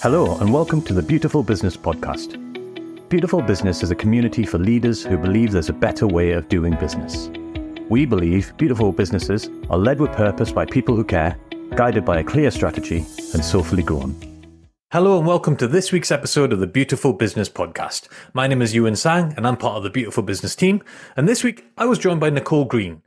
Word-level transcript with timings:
Hello, 0.00 0.38
and 0.38 0.54
welcome 0.54 0.80
to 0.82 0.94
the 0.94 1.02
Beautiful 1.02 1.42
Business 1.42 1.76
Podcast. 1.76 2.38
Beautiful 3.08 3.42
Business 3.42 3.82
is 3.82 3.90
a 3.90 3.96
community 3.96 4.46
for 4.46 4.56
leaders 4.56 5.02
who 5.04 5.18
believe 5.18 5.50
there's 5.50 5.70
a 5.70 5.72
better 5.72 6.06
way 6.06 6.30
of 6.30 6.48
doing 6.48 6.76
business. 6.76 7.28
We 7.88 8.06
believe 8.06 8.56
beautiful 8.58 8.92
businesses 8.92 9.50
are 9.68 9.76
led 9.76 9.98
with 9.98 10.12
purpose 10.12 10.52
by 10.52 10.66
people 10.66 10.94
who 10.94 11.02
care, 11.02 11.36
guided 11.74 12.04
by 12.04 12.20
a 12.20 12.22
clear 12.22 12.52
strategy, 12.52 12.98
and 13.34 13.44
soulfully 13.44 13.82
grown. 13.82 14.14
Hello, 14.92 15.18
and 15.18 15.26
welcome 15.26 15.56
to 15.56 15.66
this 15.66 15.90
week's 15.90 16.12
episode 16.12 16.52
of 16.52 16.60
the 16.60 16.68
Beautiful 16.68 17.12
Business 17.12 17.48
Podcast. 17.48 18.06
My 18.32 18.46
name 18.46 18.62
is 18.62 18.74
Yiuwin 18.74 18.96
Tsang, 18.96 19.34
and 19.36 19.48
I'm 19.48 19.56
part 19.56 19.78
of 19.78 19.82
the 19.82 19.90
Beautiful 19.90 20.22
Business 20.22 20.54
team. 20.54 20.80
And 21.16 21.28
this 21.28 21.42
week, 21.42 21.64
I 21.76 21.86
was 21.86 21.98
joined 21.98 22.20
by 22.20 22.30
Nicole 22.30 22.66
Green, 22.66 23.02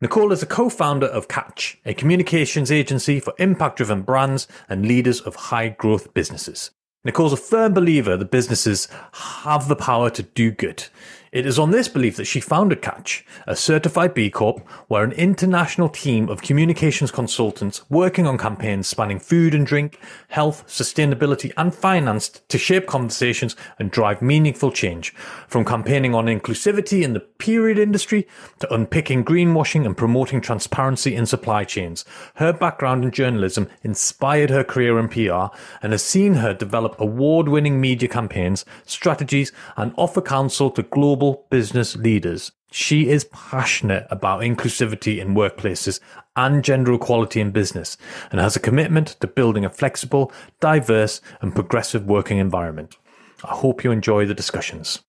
Nicole 0.00 0.32
is 0.32 0.42
a 0.42 0.46
co 0.46 0.68
founder 0.68 1.06
of 1.06 1.28
Catch, 1.28 1.78
a 1.84 1.94
communications 1.94 2.72
agency 2.72 3.20
for 3.20 3.32
impact 3.38 3.76
driven 3.76 4.02
brands 4.02 4.48
and 4.68 4.86
leaders 4.86 5.20
of 5.20 5.36
high 5.36 5.68
growth 5.68 6.12
businesses. 6.14 6.72
Nicole's 7.04 7.32
a 7.32 7.36
firm 7.36 7.74
believer 7.74 8.16
that 8.16 8.30
businesses 8.30 8.88
have 9.12 9.68
the 9.68 9.76
power 9.76 10.10
to 10.10 10.22
do 10.22 10.50
good. 10.50 10.84
It 11.34 11.46
is 11.46 11.58
on 11.58 11.72
this 11.72 11.88
belief 11.88 12.16
that 12.18 12.26
she 12.26 12.38
founded 12.38 12.80
Catch, 12.80 13.26
a 13.44 13.56
certified 13.56 14.14
B 14.14 14.30
Corp, 14.30 14.60
where 14.86 15.02
an 15.02 15.10
international 15.10 15.88
team 15.88 16.28
of 16.28 16.42
communications 16.42 17.10
consultants 17.10 17.82
working 17.90 18.24
on 18.24 18.38
campaigns 18.38 18.86
spanning 18.86 19.18
food 19.18 19.52
and 19.52 19.66
drink, 19.66 19.98
health, 20.28 20.64
sustainability, 20.68 21.50
and 21.56 21.74
finance 21.74 22.28
to 22.28 22.56
shape 22.56 22.86
conversations 22.86 23.56
and 23.80 23.90
drive 23.90 24.22
meaningful 24.22 24.70
change. 24.70 25.12
From 25.48 25.64
campaigning 25.64 26.14
on 26.14 26.26
inclusivity 26.26 27.02
in 27.02 27.14
the 27.14 27.20
period 27.20 27.80
industry 27.80 28.28
to 28.60 28.72
unpicking 28.72 29.24
greenwashing 29.24 29.84
and 29.84 29.96
promoting 29.96 30.40
transparency 30.40 31.16
in 31.16 31.26
supply 31.26 31.64
chains. 31.64 32.04
Her 32.36 32.52
background 32.52 33.02
in 33.02 33.10
journalism 33.10 33.68
inspired 33.82 34.50
her 34.50 34.62
career 34.62 35.00
in 35.00 35.08
PR 35.08 35.52
and 35.82 35.90
has 35.90 36.04
seen 36.04 36.34
her 36.34 36.54
develop 36.54 36.94
award 37.00 37.48
winning 37.48 37.80
media 37.80 38.08
campaigns, 38.08 38.64
strategies, 38.86 39.50
and 39.76 39.92
offer 39.96 40.22
counsel 40.22 40.70
to 40.70 40.84
global 40.84 41.23
global 41.24 41.46
business 41.50 41.96
leaders. 41.96 42.52
She 42.70 43.08
is 43.08 43.24
passionate 43.24 44.06
about 44.10 44.40
inclusivity 44.40 45.20
in 45.20 45.34
workplaces 45.34 46.00
and 46.36 46.64
gender 46.64 46.92
equality 46.92 47.40
in 47.40 47.50
business 47.50 47.96
and 48.30 48.40
has 48.40 48.56
a 48.56 48.60
commitment 48.60 49.08
to 49.20 49.26
building 49.26 49.64
a 49.64 49.70
flexible, 49.70 50.32
diverse, 50.60 51.20
and 51.40 51.54
progressive 51.54 52.04
working 52.04 52.38
environment. 52.38 52.96
I 53.44 53.54
hope 53.54 53.84
you 53.84 53.92
enjoy 53.92 54.26
the 54.26 54.34
discussions. 54.34 55.02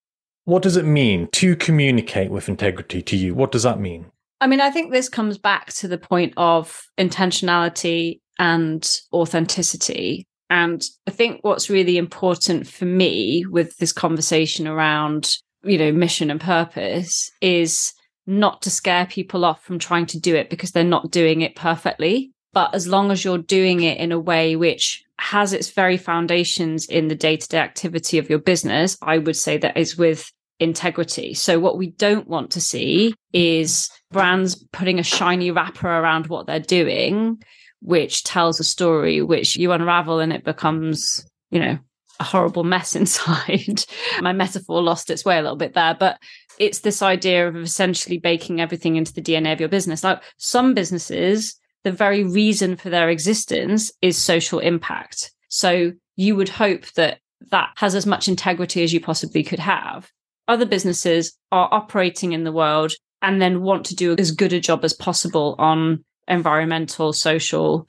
What 0.44 0.62
does 0.62 0.76
it 0.76 0.84
mean 0.84 1.28
to 1.32 1.56
communicate 1.56 2.30
with 2.30 2.48
integrity 2.48 3.02
to 3.02 3.16
you? 3.16 3.34
What 3.34 3.50
does 3.50 3.64
that 3.64 3.80
mean? 3.80 4.06
I 4.40 4.46
mean, 4.46 4.60
I 4.60 4.70
think 4.70 4.92
this 4.92 5.08
comes 5.08 5.38
back 5.38 5.72
to 5.74 5.88
the 5.88 5.98
point 5.98 6.34
of 6.36 6.86
intentionality 6.98 8.20
and 8.38 8.88
authenticity. 9.12 10.26
And 10.48 10.82
I 11.08 11.10
think 11.10 11.40
what's 11.42 11.68
really 11.68 11.98
important 11.98 12.68
for 12.68 12.84
me 12.84 13.44
with 13.50 13.76
this 13.78 13.92
conversation 13.92 14.68
around 14.68 15.36
you 15.66 15.78
know, 15.78 15.92
mission 15.92 16.30
and 16.30 16.40
purpose 16.40 17.30
is 17.40 17.92
not 18.26 18.62
to 18.62 18.70
scare 18.70 19.06
people 19.06 19.44
off 19.44 19.62
from 19.62 19.78
trying 19.78 20.06
to 20.06 20.20
do 20.20 20.34
it 20.34 20.50
because 20.50 20.72
they're 20.72 20.84
not 20.84 21.10
doing 21.10 21.42
it 21.42 21.54
perfectly. 21.54 22.32
But 22.52 22.74
as 22.74 22.86
long 22.86 23.10
as 23.10 23.24
you're 23.24 23.38
doing 23.38 23.82
it 23.82 23.98
in 23.98 24.12
a 24.12 24.18
way 24.18 24.56
which 24.56 25.04
has 25.18 25.52
its 25.52 25.70
very 25.70 25.96
foundations 25.96 26.86
in 26.86 27.08
the 27.08 27.14
day 27.14 27.36
to 27.36 27.48
day 27.48 27.58
activity 27.58 28.18
of 28.18 28.30
your 28.30 28.38
business, 28.38 28.96
I 29.02 29.18
would 29.18 29.36
say 29.36 29.58
that 29.58 29.76
is 29.76 29.96
with 29.96 30.30
integrity. 30.58 31.34
So, 31.34 31.58
what 31.58 31.78
we 31.78 31.88
don't 31.88 32.28
want 32.28 32.50
to 32.52 32.60
see 32.60 33.14
is 33.32 33.90
brands 34.10 34.64
putting 34.72 34.98
a 34.98 35.04
shiny 35.04 35.50
wrapper 35.50 35.88
around 35.88 36.28
what 36.28 36.46
they're 36.46 36.60
doing, 36.60 37.42
which 37.80 38.24
tells 38.24 38.58
a 38.58 38.64
story 38.64 39.22
which 39.22 39.56
you 39.56 39.72
unravel 39.72 40.20
and 40.20 40.32
it 40.32 40.44
becomes, 40.44 41.26
you 41.50 41.60
know, 41.60 41.78
a 42.20 42.24
horrible 42.24 42.64
mess 42.64 42.96
inside. 42.96 43.84
My 44.20 44.32
metaphor 44.32 44.82
lost 44.82 45.10
its 45.10 45.24
way 45.24 45.38
a 45.38 45.42
little 45.42 45.56
bit 45.56 45.74
there, 45.74 45.96
but 45.98 46.18
it's 46.58 46.80
this 46.80 47.02
idea 47.02 47.48
of 47.48 47.56
essentially 47.56 48.18
baking 48.18 48.60
everything 48.60 48.96
into 48.96 49.12
the 49.12 49.22
DNA 49.22 49.52
of 49.52 49.60
your 49.60 49.68
business. 49.68 50.02
Like 50.02 50.22
some 50.38 50.74
businesses, 50.74 51.58
the 51.84 51.92
very 51.92 52.24
reason 52.24 52.76
for 52.76 52.90
their 52.90 53.10
existence 53.10 53.92
is 54.02 54.16
social 54.16 54.58
impact. 54.58 55.30
So 55.48 55.92
you 56.16 56.36
would 56.36 56.48
hope 56.48 56.90
that 56.92 57.20
that 57.50 57.70
has 57.76 57.94
as 57.94 58.06
much 58.06 58.28
integrity 58.28 58.82
as 58.82 58.92
you 58.92 59.00
possibly 59.00 59.42
could 59.42 59.58
have. 59.58 60.10
Other 60.48 60.66
businesses 60.66 61.36
are 61.52 61.68
operating 61.70 62.32
in 62.32 62.44
the 62.44 62.52
world 62.52 62.92
and 63.22 63.40
then 63.40 63.62
want 63.62 63.86
to 63.86 63.94
do 63.94 64.14
as 64.18 64.30
good 64.30 64.52
a 64.52 64.60
job 64.60 64.84
as 64.84 64.94
possible 64.94 65.54
on 65.58 66.04
environmental, 66.28 67.12
social 67.12 67.86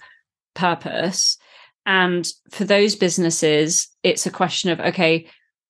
purpose. 0.53 1.37
And 1.87 2.27
for 2.51 2.65
those 2.65 2.95
businesses, 2.95 3.87
it's 4.03 4.25
a 4.25 4.31
question 4.31 4.69
of, 4.69 4.79
okay, 4.81 5.27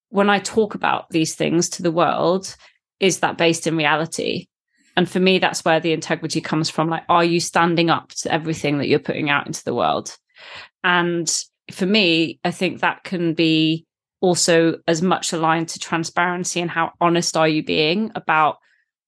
when 0.10 0.32
I 0.32 0.40
talk 0.40 0.74
about 0.74 1.10
these 1.12 1.36
things 1.36 1.70
to 1.70 1.84
the 1.84 1.92
world, 1.92 2.56
is 3.00 3.20
that 3.20 3.38
based 3.38 3.68
in 3.68 3.78
reality? 3.78 4.48
And 4.96 5.08
for 5.08 5.20
me, 5.20 5.38
that's 5.38 5.64
where 5.64 5.80
the 5.80 5.94
integrity 5.94 6.42
comes 6.42 6.72
from. 6.72 6.90
Like, 6.90 7.04
are 7.08 7.24
you 7.24 7.40
standing 7.40 7.92
up 7.92 8.10
to 8.22 8.32
everything 8.32 8.80
that 8.80 8.88
you're 8.88 8.98
putting 8.98 9.30
out 9.30 9.46
into 9.46 9.64
the 9.64 9.76
world? 9.76 10.18
And 10.84 11.32
for 11.72 11.86
me, 11.86 12.40
I 12.44 12.50
think 12.50 12.80
that 12.80 13.04
can 13.04 13.36
be 13.36 13.86
also 14.20 14.80
as 14.88 15.04
much 15.04 15.34
aligned 15.34 15.70
to 15.70 15.80
transparency 15.80 16.60
and 16.60 16.72
how 16.72 16.94
honest 17.00 17.38
are 17.38 17.48
you 17.48 17.64
being 17.64 18.12
about 18.16 18.58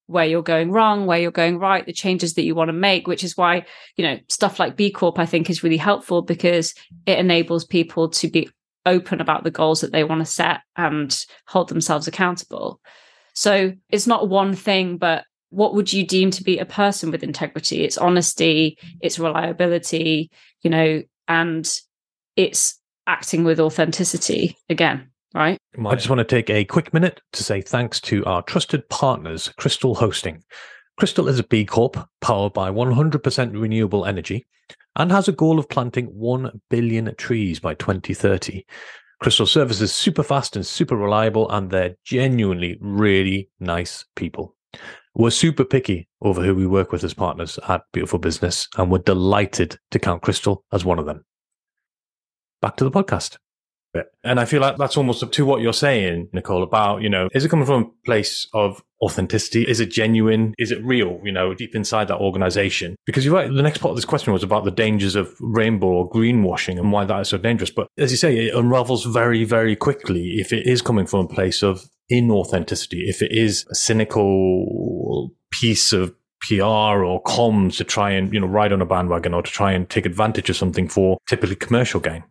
where 0.10 0.26
you're 0.26 0.42
going 0.42 0.72
wrong, 0.72 1.06
where 1.06 1.20
you're 1.20 1.30
going 1.30 1.60
right, 1.60 1.86
the 1.86 1.94
changes 1.94 2.34
that 2.34 2.42
you 2.42 2.56
want 2.56 2.70
to 2.70 2.74
make, 2.74 3.06
which 3.06 3.24
is 3.24 3.38
why, 3.38 3.64
you 3.96 4.04
know, 4.04 4.18
stuff 4.28 4.60
like 4.60 4.76
B 4.76 4.90
Corp, 4.90 5.20
I 5.20 5.28
think 5.28 5.50
is 5.50 5.64
really 5.64 5.78
helpful 5.78 6.24
because 6.24 6.74
it 7.06 7.20
enables 7.20 7.64
people 7.64 8.10
to 8.10 8.28
be 8.28 8.50
open 8.88 9.22
about 9.22 9.44
the 9.44 9.52
goals 9.52 9.82
that 9.82 9.92
they 9.92 10.04
want 10.04 10.22
to 10.22 10.26
set 10.26 10.62
and 10.76 11.16
hold 11.46 11.70
themselves 11.70 12.08
accountable. 12.08 12.82
So 13.36 13.74
it's 13.90 14.08
not 14.08 14.30
one 14.30 14.56
thing, 14.56 14.98
but 14.98 15.26
what 15.52 15.76
would 15.76 15.94
you 15.94 16.04
deem 16.04 16.32
to 16.32 16.44
be 16.44 16.58
a 16.58 16.66
person 16.66 17.12
with 17.12 17.22
integrity? 17.22 17.84
It's 17.84 17.98
honesty, 17.98 18.80
it's 19.02 19.20
reliability, 19.20 20.32
you 20.64 20.72
know, 20.72 21.04
and 21.28 21.72
it's 22.36 22.80
acting 23.06 23.44
with 23.44 23.60
authenticity 23.60 24.58
again 24.70 25.09
right? 25.34 25.58
I 25.86 25.96
just 25.96 26.10
want 26.10 26.20
to 26.20 26.26
take 26.26 26.50
a 26.50 26.66
quick 26.66 26.94
minute 26.94 27.22
to 27.34 27.44
say 27.44 27.62
thanks 27.62 28.00
to 28.02 28.26
our 28.26 28.42
trusted 28.42 28.88
partners, 28.90 29.52
Krystal 29.60 29.96
Hosting. 29.96 30.44
Krystal 31.00 31.30
is 31.30 31.40
a 31.40 31.44
B 31.44 31.66
Corp 31.66 31.98
powered 32.20 32.54
by 32.54 32.70
100% 32.70 33.60
renewable 33.60 34.06
energy 34.06 34.46
and 34.96 35.12
has 35.12 35.28
a 35.28 35.34
goal 35.34 35.60
of 35.60 35.70
planting 35.70 36.08
1 36.08 36.62
billion 36.70 37.14
trees 37.16 37.60
by 37.60 37.74
2030. 37.76 38.66
Krystal 39.24 39.48
service 39.48 39.82
is 39.82 39.94
super 39.94 40.24
fast 40.24 40.56
and 40.56 40.66
super 40.66 40.96
reliable, 40.96 41.50
and 41.52 41.70
they're 41.70 41.96
genuinely 42.06 42.78
really 42.82 43.50
nice 43.60 44.06
people. 44.16 44.56
We're 45.16 45.32
super 45.32 45.66
picky 45.66 46.08
over 46.22 46.42
who 46.42 46.56
we 46.56 46.68
work 46.68 46.92
with 46.92 47.04
as 47.04 47.14
partners 47.14 47.60
at 47.68 47.82
Beautiful 47.92 48.20
Business, 48.20 48.68
and 48.78 48.90
we're 48.90 49.00
delighted 49.00 49.78
to 49.92 50.00
count 50.00 50.24
Krystal 50.24 50.60
as 50.72 50.86
one 50.86 51.00
of 51.00 51.06
them. 51.06 51.26
Back 52.62 52.78
to 52.78 52.84
the 52.84 52.92
podcast. 52.92 53.38
And 54.24 54.40
I 54.40 54.46
feel 54.46 54.62
like 54.62 54.78
that's 54.78 54.98
almost 54.98 55.24
up 55.24 55.32
to 55.34 55.46
what 55.46 55.62
you're 55.62 55.74
saying, 55.74 56.30
Nicole, 56.34 56.64
about, 56.64 57.02
you 57.02 57.10
know, 57.10 57.30
is 57.34 57.46
it 57.46 57.50
coming 57.50 57.66
from 57.66 57.84
a 57.84 58.06
place 58.06 58.48
of 58.54 58.84
authenticity? 59.02 59.64
Is 59.64 59.80
it 59.80 59.92
genuine? 59.92 60.54
Is 60.58 60.72
it 60.72 60.84
real, 60.84 61.20
you 61.24 61.32
know, 61.32 61.54
deep 61.54 61.74
inside 61.74 62.08
that 62.10 62.20
organization? 62.20 62.96
Because 63.06 63.26
you're 63.26 63.34
right. 63.34 63.52
The 63.52 63.64
next 63.64 63.80
part 63.80 63.92
of 63.92 63.96
this 63.96 64.06
question 64.06 64.34
was 64.34 64.44
about 64.44 64.66
the 64.66 64.72
dangers 64.72 65.16
of 65.16 65.34
rainbow 65.40 65.88
or 65.88 66.10
greenwashing 66.10 66.78
and 66.78 66.92
why 66.92 67.06
that 67.06 67.22
is 67.22 67.30
so 67.30 67.38
dangerous. 67.38 67.72
But 67.72 67.88
as 67.98 68.12
you 68.12 68.18
say, 68.18 68.48
it 68.48 68.56
unravels 68.56 69.06
very, 69.06 69.44
very 69.44 69.76
quickly 69.76 70.40
if 70.40 70.54
it 70.54 70.68
is 70.68 70.82
coming 70.82 71.08
from 71.08 71.22
a 71.22 71.28
place 71.28 71.64
of 71.64 71.84
inauthenticity, 72.12 73.08
if 73.08 73.22
it 73.22 73.32
is 73.32 73.66
a 73.72 73.76
cynical 73.76 75.32
piece 75.52 75.94
of 75.94 76.14
PR 76.42 76.64
or 76.64 77.22
comms 77.24 77.78
to 77.78 77.84
try 77.84 78.12
and, 78.12 78.34
you 78.34 78.40
know, 78.40 78.48
ride 78.48 78.72
on 78.72 78.82
a 78.82 78.86
bandwagon 78.86 79.34
or 79.34 79.42
to 79.42 79.52
try 79.52 79.72
and 79.72 79.90
take 79.90 80.06
advantage 80.06 80.50
of 80.50 80.56
something 80.56 80.88
for 80.88 81.18
typically 81.28 81.56
commercial 81.56 82.00
gain. 82.00 82.24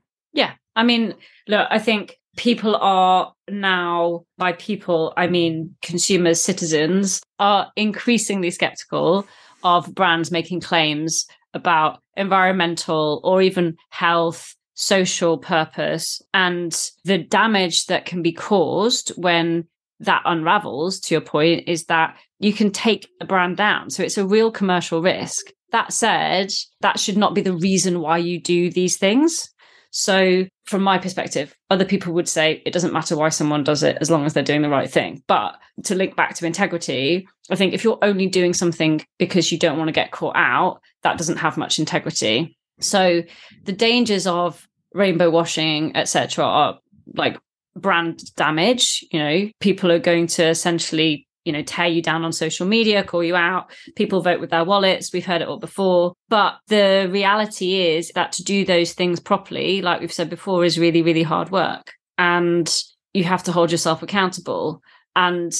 I 0.78 0.84
mean, 0.84 1.14
look, 1.48 1.66
I 1.70 1.80
think 1.80 2.16
people 2.36 2.76
are 2.76 3.34
now, 3.50 4.24
by 4.38 4.52
people, 4.52 5.12
I 5.16 5.26
mean 5.26 5.74
consumers, 5.82 6.40
citizens, 6.40 7.20
are 7.40 7.72
increasingly 7.74 8.52
skeptical 8.52 9.26
of 9.64 9.92
brands 9.92 10.30
making 10.30 10.60
claims 10.60 11.26
about 11.52 11.98
environmental 12.16 13.20
or 13.24 13.42
even 13.42 13.76
health, 13.90 14.54
social 14.74 15.36
purpose, 15.36 16.22
and 16.32 16.72
the 17.04 17.18
damage 17.18 17.86
that 17.86 18.06
can 18.06 18.22
be 18.22 18.32
caused 18.32 19.10
when 19.16 19.66
that 19.98 20.22
unravels, 20.26 21.00
to 21.00 21.14
your 21.14 21.20
point, 21.20 21.68
is 21.68 21.86
that 21.86 22.16
you 22.38 22.52
can 22.52 22.70
take 22.70 23.08
a 23.20 23.24
brand 23.24 23.56
down. 23.56 23.90
So 23.90 24.04
it's 24.04 24.16
a 24.16 24.24
real 24.24 24.52
commercial 24.52 25.02
risk. 25.02 25.46
That 25.72 25.92
said, 25.92 26.52
that 26.82 27.00
should 27.00 27.16
not 27.16 27.34
be 27.34 27.40
the 27.40 27.52
reason 27.56 27.98
why 27.98 28.18
you 28.18 28.40
do 28.40 28.70
these 28.70 28.96
things. 28.96 29.50
So, 29.90 30.46
from 30.66 30.82
my 30.82 30.98
perspective, 30.98 31.54
other 31.70 31.84
people 31.84 32.12
would 32.12 32.28
say 32.28 32.62
it 32.66 32.72
doesn't 32.72 32.92
matter 32.92 33.16
why 33.16 33.30
someone 33.30 33.64
does 33.64 33.82
it 33.82 33.96
as 34.00 34.10
long 34.10 34.26
as 34.26 34.34
they're 34.34 34.42
doing 34.42 34.62
the 34.62 34.68
right 34.68 34.90
thing. 34.90 35.22
But 35.26 35.58
to 35.84 35.94
link 35.94 36.14
back 36.14 36.34
to 36.34 36.46
integrity, 36.46 37.26
I 37.50 37.56
think 37.56 37.72
if 37.72 37.84
you're 37.84 37.98
only 38.02 38.26
doing 38.26 38.52
something 38.52 39.04
because 39.18 39.50
you 39.50 39.58
don't 39.58 39.78
want 39.78 39.88
to 39.88 39.92
get 39.92 40.10
caught 40.10 40.36
out, 40.36 40.80
that 41.02 41.16
doesn't 41.16 41.38
have 41.38 41.56
much 41.56 41.78
integrity. 41.78 42.56
So, 42.80 43.22
the 43.64 43.72
dangers 43.72 44.26
of 44.26 44.66
rainbow 44.92 45.30
washing, 45.30 45.96
etc., 45.96 46.44
are 46.44 46.78
like 47.14 47.38
brand 47.74 48.34
damage. 48.34 49.04
You 49.10 49.18
know, 49.20 49.50
people 49.60 49.90
are 49.90 49.98
going 49.98 50.26
to 50.28 50.46
essentially 50.46 51.27
you 51.48 51.52
know, 51.52 51.62
tear 51.62 51.86
you 51.86 52.02
down 52.02 52.26
on 52.26 52.32
social 52.32 52.66
media, 52.66 53.02
call 53.02 53.24
you 53.24 53.34
out. 53.34 53.70
People 53.96 54.20
vote 54.20 54.38
with 54.38 54.50
their 54.50 54.66
wallets. 54.66 55.14
We've 55.14 55.24
heard 55.24 55.40
it 55.40 55.48
all 55.48 55.58
before. 55.58 56.12
But 56.28 56.58
the 56.66 57.08
reality 57.10 57.80
is 57.80 58.12
that 58.14 58.32
to 58.32 58.44
do 58.44 58.66
those 58.66 58.92
things 58.92 59.18
properly, 59.18 59.80
like 59.80 60.02
we've 60.02 60.12
said 60.12 60.28
before, 60.28 60.62
is 60.62 60.78
really, 60.78 61.00
really 61.00 61.22
hard 61.22 61.50
work. 61.50 61.94
And 62.18 62.70
you 63.14 63.24
have 63.24 63.42
to 63.44 63.52
hold 63.52 63.72
yourself 63.72 64.02
accountable. 64.02 64.82
And 65.16 65.54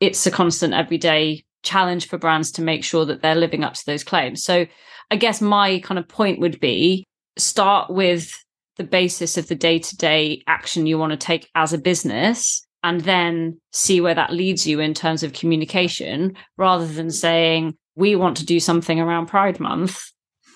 it's 0.00 0.26
a 0.26 0.32
constant 0.32 0.74
everyday 0.74 1.44
challenge 1.62 2.08
for 2.08 2.18
brands 2.18 2.50
to 2.52 2.62
make 2.62 2.82
sure 2.82 3.04
that 3.04 3.22
they're 3.22 3.36
living 3.36 3.62
up 3.62 3.74
to 3.74 3.86
those 3.86 4.02
claims. 4.02 4.42
So 4.42 4.66
I 5.12 5.16
guess 5.16 5.40
my 5.40 5.78
kind 5.78 6.00
of 6.00 6.08
point 6.08 6.40
would 6.40 6.58
be 6.58 7.06
start 7.36 7.90
with 7.90 8.32
the 8.76 8.82
basis 8.82 9.38
of 9.38 9.46
the 9.46 9.54
day 9.54 9.78
to 9.78 9.96
day 9.96 10.42
action 10.48 10.86
you 10.86 10.98
want 10.98 11.12
to 11.12 11.16
take 11.16 11.48
as 11.54 11.72
a 11.72 11.78
business 11.78 12.66
and 12.82 13.00
then 13.02 13.60
see 13.72 14.00
where 14.00 14.14
that 14.14 14.32
leads 14.32 14.66
you 14.66 14.80
in 14.80 14.94
terms 14.94 15.22
of 15.22 15.32
communication 15.32 16.36
rather 16.56 16.86
than 16.86 17.10
saying, 17.10 17.76
we 17.96 18.14
want 18.14 18.36
to 18.36 18.46
do 18.46 18.60
something 18.60 19.00
around 19.00 19.26
Pride 19.26 19.58
Month. 19.58 20.12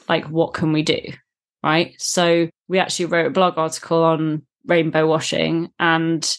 Like, 0.09 0.27
what 0.27 0.55
can 0.55 0.73
we 0.73 0.83
do? 0.83 1.01
Right. 1.63 1.95
So, 1.99 2.49
we 2.69 2.79
actually 2.79 3.07
wrote 3.07 3.27
a 3.27 3.31
blog 3.31 3.59
article 3.59 4.03
on 4.03 4.47
rainbow 4.67 5.07
washing. 5.07 5.71
And 5.79 6.37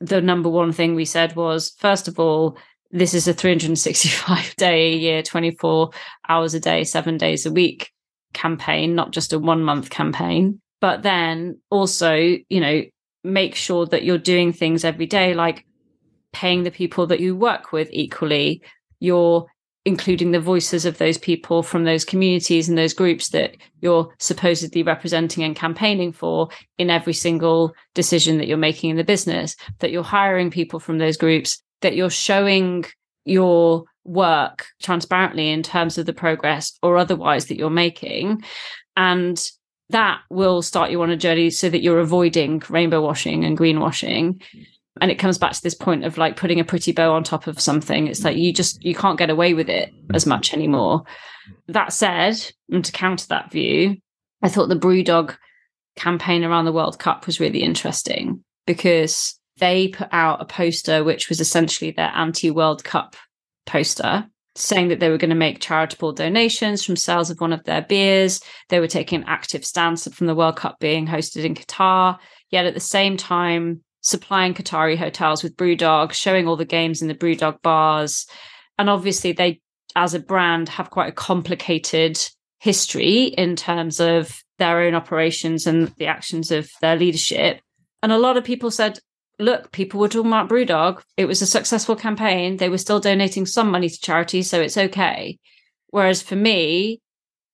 the 0.00 0.20
number 0.20 0.48
one 0.48 0.72
thing 0.72 0.94
we 0.94 1.04
said 1.04 1.36
was, 1.36 1.70
first 1.78 2.08
of 2.08 2.18
all, 2.18 2.56
this 2.90 3.14
is 3.14 3.28
a 3.28 3.34
365 3.34 4.54
day 4.56 4.92
a 4.92 4.96
year, 4.96 5.22
24 5.22 5.90
hours 6.28 6.54
a 6.54 6.60
day, 6.60 6.84
seven 6.84 7.16
days 7.16 7.46
a 7.46 7.52
week 7.52 7.90
campaign, 8.32 8.94
not 8.94 9.12
just 9.12 9.32
a 9.32 9.38
one 9.38 9.62
month 9.62 9.90
campaign. 9.90 10.60
But 10.80 11.02
then 11.02 11.60
also, 11.70 12.14
you 12.14 12.60
know, 12.60 12.82
make 13.22 13.54
sure 13.54 13.86
that 13.86 14.04
you're 14.04 14.18
doing 14.18 14.52
things 14.52 14.84
every 14.84 15.06
day, 15.06 15.34
like 15.34 15.66
paying 16.32 16.62
the 16.62 16.70
people 16.70 17.06
that 17.08 17.20
you 17.20 17.36
work 17.36 17.72
with 17.72 17.88
equally. 17.92 18.62
You're 19.00 19.46
including 19.86 20.30
the 20.30 20.40
voices 20.40 20.84
of 20.84 20.98
those 20.98 21.16
people 21.16 21.62
from 21.62 21.84
those 21.84 22.04
communities 22.04 22.68
and 22.68 22.76
those 22.76 22.92
groups 22.92 23.30
that 23.30 23.56
you're 23.80 24.12
supposedly 24.18 24.82
representing 24.82 25.42
and 25.42 25.56
campaigning 25.56 26.12
for 26.12 26.48
in 26.76 26.90
every 26.90 27.14
single 27.14 27.74
decision 27.94 28.36
that 28.38 28.46
you're 28.46 28.58
making 28.58 28.90
in 28.90 28.96
the 28.96 29.04
business, 29.04 29.56
that 29.78 29.90
you're 29.90 30.02
hiring 30.02 30.50
people 30.50 30.80
from 30.80 30.98
those 30.98 31.16
groups, 31.16 31.62
that 31.80 31.96
you're 31.96 32.10
showing 32.10 32.84
your 33.24 33.84
work 34.04 34.66
transparently 34.82 35.48
in 35.48 35.62
terms 35.62 35.96
of 35.96 36.04
the 36.04 36.12
progress 36.12 36.78
or 36.82 36.98
otherwise 36.98 37.46
that 37.46 37.56
you're 37.56 37.70
making. 37.70 38.42
And 38.96 39.40
that 39.90 40.20
will 40.30 40.62
start 40.62 40.90
you 40.90 41.02
on 41.02 41.10
a 41.10 41.16
journey 41.16 41.50
so 41.50 41.68
that 41.68 41.82
you're 41.82 42.00
avoiding 42.00 42.62
rainbow 42.68 43.00
washing 43.00 43.44
and 43.44 43.58
greenwashing 43.58 44.42
and 45.00 45.10
it 45.10 45.18
comes 45.18 45.38
back 45.38 45.52
to 45.52 45.62
this 45.62 45.74
point 45.74 46.04
of 46.04 46.18
like 46.18 46.36
putting 46.36 46.60
a 46.60 46.64
pretty 46.64 46.92
bow 46.92 47.12
on 47.12 47.24
top 47.24 47.46
of 47.46 47.60
something. 47.60 48.06
It's 48.06 48.24
like 48.24 48.36
you 48.36 48.52
just 48.52 48.84
you 48.84 48.94
can't 48.94 49.18
get 49.18 49.30
away 49.30 49.54
with 49.54 49.70
it 49.70 49.94
as 50.12 50.26
much 50.26 50.52
anymore. 50.52 51.04
That 51.68 51.92
said 51.92 52.36
and 52.70 52.84
to 52.84 52.92
counter 52.92 53.26
that 53.28 53.50
view 53.50 53.96
i 54.42 54.48
thought 54.48 54.68
the 54.68 54.76
brewdog 54.76 55.36
campaign 55.96 56.44
around 56.44 56.64
the 56.64 56.72
world 56.72 56.98
cup 56.98 57.26
was 57.26 57.40
really 57.40 57.62
interesting 57.62 58.42
because 58.66 59.38
they 59.58 59.88
put 59.88 60.08
out 60.12 60.40
a 60.40 60.44
poster 60.44 61.04
which 61.04 61.28
was 61.28 61.40
essentially 61.40 61.90
their 61.90 62.12
anti-world 62.14 62.84
cup 62.84 63.16
poster 63.66 64.26
saying 64.56 64.88
that 64.88 65.00
they 65.00 65.08
were 65.08 65.18
going 65.18 65.30
to 65.30 65.36
make 65.36 65.60
charitable 65.60 66.12
donations 66.12 66.84
from 66.84 66.96
sales 66.96 67.30
of 67.30 67.40
one 67.40 67.52
of 67.52 67.64
their 67.64 67.82
beers. 67.82 68.40
They 68.68 68.80
were 68.80 68.88
taking 68.88 69.20
an 69.20 69.28
active 69.28 69.64
stance 69.64 70.06
from 70.08 70.26
the 70.26 70.34
World 70.34 70.56
Cup 70.56 70.78
being 70.80 71.06
hosted 71.06 71.44
in 71.44 71.54
Qatar, 71.54 72.18
yet 72.50 72.66
at 72.66 72.74
the 72.74 72.80
same 72.80 73.16
time, 73.16 73.82
supplying 74.02 74.54
Qatari 74.54 74.96
hotels 74.96 75.42
with 75.42 75.56
Brewdog, 75.56 76.12
showing 76.12 76.48
all 76.48 76.56
the 76.56 76.64
games 76.64 77.02
in 77.02 77.08
the 77.08 77.14
Brewdog 77.14 77.62
bars. 77.62 78.26
And 78.78 78.90
obviously, 78.90 79.32
they, 79.32 79.60
as 79.94 80.14
a 80.14 80.20
brand, 80.20 80.68
have 80.70 80.90
quite 80.90 81.10
a 81.10 81.12
complicated 81.12 82.18
history 82.58 83.24
in 83.24 83.56
terms 83.56 84.00
of 84.00 84.42
their 84.58 84.80
own 84.80 84.94
operations 84.94 85.66
and 85.66 85.88
the 85.96 86.06
actions 86.06 86.50
of 86.50 86.70
their 86.80 86.96
leadership. 86.96 87.60
And 88.02 88.12
a 88.12 88.18
lot 88.18 88.36
of 88.36 88.44
people 88.44 88.70
said, 88.70 88.98
look, 89.40 89.72
people 89.72 90.00
were 90.00 90.08
talking 90.08 90.30
about 90.30 90.48
Brewdog. 90.48 91.02
It 91.16 91.26
was 91.26 91.42
a 91.42 91.46
successful 91.46 91.96
campaign. 91.96 92.56
They 92.56 92.68
were 92.68 92.78
still 92.78 93.00
donating 93.00 93.46
some 93.46 93.70
money 93.70 93.88
to 93.88 94.00
charity, 94.00 94.42
so 94.42 94.60
it's 94.60 94.76
okay. 94.76 95.38
Whereas 95.88 96.22
for 96.22 96.36
me, 96.36 97.00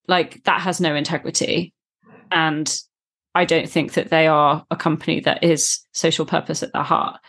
like 0.08 0.42
that 0.44 0.60
has 0.60 0.80
no 0.80 0.94
integrity. 0.94 1.72
And 2.30 2.74
I 3.34 3.44
don't 3.44 3.68
think 3.68 3.94
that 3.94 4.10
they 4.10 4.26
are 4.26 4.64
a 4.70 4.76
company 4.76 5.20
that 5.20 5.44
is 5.44 5.80
social 5.92 6.26
purpose 6.26 6.62
at 6.62 6.72
their 6.72 6.82
heart. 6.82 7.20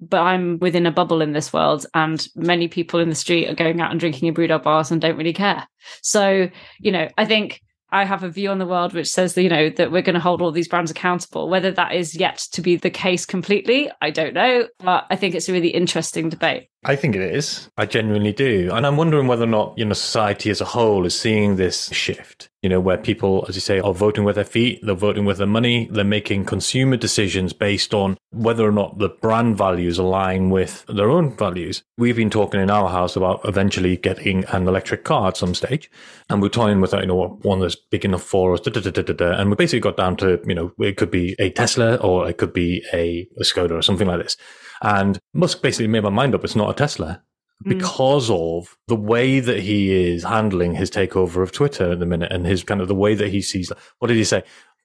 But 0.00 0.22
I'm 0.22 0.58
within 0.58 0.86
a 0.86 0.92
bubble 0.92 1.22
in 1.22 1.32
this 1.32 1.52
world, 1.52 1.86
and 1.94 2.26
many 2.34 2.66
people 2.66 2.98
in 2.98 3.08
the 3.08 3.14
street 3.14 3.48
are 3.48 3.54
going 3.54 3.80
out 3.80 3.92
and 3.92 4.00
drinking 4.00 4.28
in 4.28 4.34
Brewdog 4.34 4.64
bars 4.64 4.90
and 4.90 5.00
don't 5.00 5.16
really 5.16 5.32
care. 5.32 5.66
So, 6.02 6.48
you 6.80 6.90
know, 6.90 7.08
I 7.16 7.24
think 7.24 7.60
I 7.92 8.04
have 8.04 8.24
a 8.24 8.30
view 8.30 8.50
on 8.50 8.58
the 8.58 8.66
world 8.66 8.94
which 8.94 9.08
says 9.08 9.34
that, 9.34 9.42
you 9.42 9.50
know, 9.50 9.68
that 9.68 9.92
we're 9.92 10.02
going 10.02 10.14
to 10.14 10.20
hold 10.20 10.40
all 10.40 10.50
these 10.50 10.66
brands 10.66 10.90
accountable. 10.90 11.50
Whether 11.50 11.70
that 11.72 11.92
is 11.92 12.14
yet 12.14 12.38
to 12.52 12.62
be 12.62 12.76
the 12.76 12.90
case 12.90 13.26
completely, 13.26 13.90
I 14.00 14.10
don't 14.10 14.32
know. 14.32 14.66
But 14.78 15.04
I 15.10 15.16
think 15.16 15.34
it's 15.34 15.50
a 15.50 15.52
really 15.52 15.68
interesting 15.68 16.30
debate. 16.30 16.70
I 16.84 16.96
think 16.96 17.14
it 17.14 17.22
is. 17.22 17.70
I 17.76 17.86
genuinely 17.86 18.32
do. 18.32 18.70
And 18.72 18.84
I'm 18.84 18.96
wondering 18.96 19.28
whether 19.28 19.44
or 19.44 19.48
not, 19.48 19.78
you 19.78 19.84
know, 19.84 19.92
society 19.92 20.50
as 20.50 20.60
a 20.60 20.64
whole 20.64 21.06
is 21.06 21.18
seeing 21.18 21.54
this 21.54 21.88
shift, 21.92 22.50
you 22.60 22.68
know, 22.68 22.80
where 22.80 22.98
people, 22.98 23.46
as 23.48 23.54
you 23.54 23.60
say, 23.60 23.78
are 23.78 23.94
voting 23.94 24.24
with 24.24 24.34
their 24.34 24.44
feet, 24.44 24.80
they're 24.82 24.96
voting 24.96 25.24
with 25.24 25.38
their 25.38 25.46
money, 25.46 25.86
they're 25.92 26.02
making 26.02 26.44
consumer 26.44 26.96
decisions 26.96 27.52
based 27.52 27.94
on 27.94 28.18
whether 28.30 28.66
or 28.66 28.72
not 28.72 28.98
the 28.98 29.10
brand 29.10 29.56
values 29.56 29.96
align 29.96 30.50
with 30.50 30.84
their 30.88 31.08
own 31.08 31.36
values. 31.36 31.84
We've 31.98 32.16
been 32.16 32.30
talking 32.30 32.60
in 32.60 32.68
our 32.68 32.88
house 32.88 33.14
about 33.14 33.42
eventually 33.44 33.96
getting 33.96 34.44
an 34.46 34.66
electric 34.66 35.04
car 35.04 35.28
at 35.28 35.36
some 35.36 35.54
stage. 35.54 35.88
And 36.30 36.42
we're 36.42 36.48
toying 36.48 36.80
with, 36.80 36.94
you 36.94 37.06
know, 37.06 37.38
one 37.42 37.60
that's 37.60 37.76
big 37.76 38.04
enough 38.04 38.24
for 38.24 38.54
us. 38.54 38.60
Da, 38.60 38.72
da, 38.72 38.90
da, 38.90 39.40
and 39.40 39.50
we 39.50 39.54
basically 39.54 39.78
got 39.78 39.96
down 39.96 40.16
to, 40.16 40.40
you 40.48 40.54
know, 40.56 40.72
it 40.80 40.96
could 40.96 41.12
be 41.12 41.36
a 41.38 41.50
Tesla 41.50 41.94
or 41.96 42.28
it 42.28 42.38
could 42.38 42.52
be 42.52 42.82
a, 42.92 43.28
a 43.36 43.44
Skoda 43.44 43.78
or 43.78 43.82
something 43.82 44.08
like 44.08 44.20
this. 44.20 44.36
And 44.82 45.18
Musk 45.32 45.62
basically 45.62 45.86
made 45.86 46.02
my 46.02 46.10
mind 46.10 46.34
up. 46.34 46.44
It's 46.44 46.56
not 46.56 46.70
a 46.70 46.74
Tesla 46.74 47.22
hmm. 47.62 47.70
because 47.70 48.28
of 48.30 48.76
the 48.88 48.96
way 48.96 49.40
that 49.40 49.60
he 49.60 50.10
is 50.10 50.24
handling 50.24 50.74
his 50.74 50.90
takeover 50.90 51.42
of 51.42 51.52
Twitter 51.52 51.92
at 51.92 52.00
the 52.00 52.06
minute 52.06 52.32
and 52.32 52.44
his 52.44 52.64
kind 52.64 52.80
of 52.80 52.88
the 52.88 52.94
way 52.94 53.14
that 53.14 53.28
he 53.28 53.40
sees. 53.40 53.72
What 53.98 54.08
did 54.08 54.16
he 54.16 54.24
say? 54.24 54.42